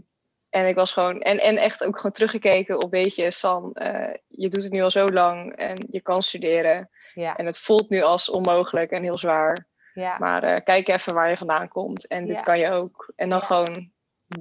en 0.51 0.67
ik 0.69 0.75
was 0.75 0.93
gewoon, 0.93 1.21
en, 1.21 1.39
en 1.39 1.57
echt 1.57 1.85
ook 1.85 1.97
gewoon 1.97 2.13
teruggekeken 2.13 2.83
op, 2.83 2.91
weet 2.91 3.15
je, 3.15 3.31
San, 3.31 3.73
eh, 3.75 4.15
je 4.29 4.49
doet 4.49 4.63
het 4.63 4.73
nu 4.73 4.83
al 4.83 4.91
zo 4.91 5.07
lang 5.07 5.57
en 5.57 5.87
je 5.91 6.01
kan 6.01 6.23
studeren. 6.23 6.91
ja, 7.15 7.37
En 7.37 7.47
het 7.47 7.59
voelt 7.59 7.89
nu 7.89 8.03
als 8.03 8.31
onmogelijk 8.31 8.91
en 8.91 9.03
heel 9.03 9.19
zwaar. 9.19 9.67
ja. 9.95 10.17
Maar 10.19 10.63
kijk 10.63 10.89
even 10.89 11.15
waar 11.15 11.29
je 11.29 11.37
vandaan 11.37 11.69
komt. 11.69 12.07
En 12.07 12.27
dit 12.27 12.37
kan 12.43 12.59
je 12.59 12.71
ook. 12.71 13.13
En 13.17 13.29
dan 13.29 13.43
gewoon 13.43 13.91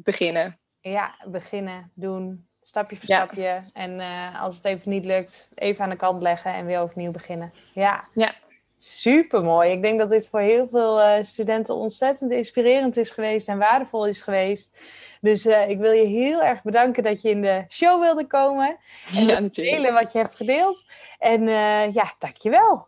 beginnen. 0.03 0.59
Ja, 0.81 1.15
beginnen, 1.25 1.91
doen, 1.93 2.45
stapje 2.61 2.95
voor 2.97 3.09
Ja. 3.09 3.17
stapje. 3.21 3.63
En 3.73 3.99
eh, 3.99 4.41
als 4.41 4.55
het 4.55 4.65
even 4.65 4.89
niet 4.89 5.05
lukt, 5.05 5.49
even 5.55 5.83
aan 5.83 5.89
de 5.89 5.95
kant 5.95 6.21
leggen 6.21 6.53
en 6.53 6.65
weer 6.65 6.79
overnieuw 6.79 7.11
beginnen. 7.11 7.53
Ja, 7.73 8.07
Ja. 8.13 8.33
super 8.77 9.43
mooi. 9.43 9.71
Ik 9.71 9.81
denk 9.81 9.99
dat 9.99 10.09
dit 10.09 10.29
voor 10.29 10.39
heel 10.39 10.67
veel 10.71 11.01
eh, 11.01 11.23
studenten 11.23 11.75
ontzettend 11.75 12.31
inspirerend 12.31 12.97
is 12.97 13.11
geweest 13.11 13.47
en 13.47 13.57
waardevol 13.57 14.07
is 14.07 14.21
geweest. 14.21 14.77
Dus 15.21 15.45
eh, 15.45 15.69
ik 15.69 15.77
wil 15.79 15.91
je 15.91 16.05
heel 16.05 16.41
erg 16.43 16.61
bedanken 16.63 17.03
dat 17.03 17.21
je 17.21 17.29
in 17.29 17.41
de 17.41 17.65
show 17.69 18.01
wilde 18.01 18.27
komen 18.27 18.77
en 19.15 19.25
Ja, 19.25 19.39
delen 19.51 19.93
wat 19.93 20.11
je 20.11 20.17
hebt 20.17 20.35
gedeeld. 20.35 20.85
En 21.19 21.47
eh 21.47 21.93
ja, 21.93 22.13
dankjewel. 22.19 22.87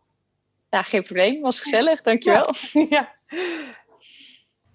Ja, 0.69 0.81
geen 0.81 1.03
probleem. 1.03 1.41
Was 1.41 1.59
gezellig. 1.59 2.01
Dankjewel. 2.01 2.53
ja. 2.89 3.11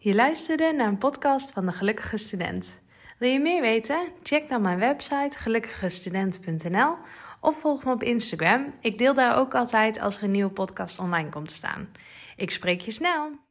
Je 0.01 0.15
luisterde 0.15 0.73
naar 0.73 0.87
een 0.89 0.99
podcast 0.99 1.53
van 1.53 1.67
de 1.67 1.73
Gelukkige 1.73 2.17
Student. 2.19 2.81
Wil 3.19 3.31
je 3.31 3.39
meer 3.39 3.61
weten? 3.61 4.09
Check 4.23 4.49
dan 4.49 4.63
mijn 4.63 4.79
website 4.79 5.39
gelukkigestudent.nl 5.39 6.97
of 7.41 7.61
volg 7.61 7.85
me 7.85 7.93
op 7.93 8.03
Instagram. 8.03 8.75
Ik 8.81 8.99
deel 8.99 9.15
daar 9.15 9.37
ook 9.37 9.55
altijd 9.55 10.01
als 10.01 10.17
er 10.17 10.23
een 10.23 10.31
nieuwe 10.31 10.51
podcast 10.51 10.99
online 10.99 11.29
komt 11.29 11.49
te 11.49 11.55
staan. 11.55 11.89
Ik 12.37 12.51
spreek 12.51 12.81
je 12.81 12.91
snel. 12.91 13.48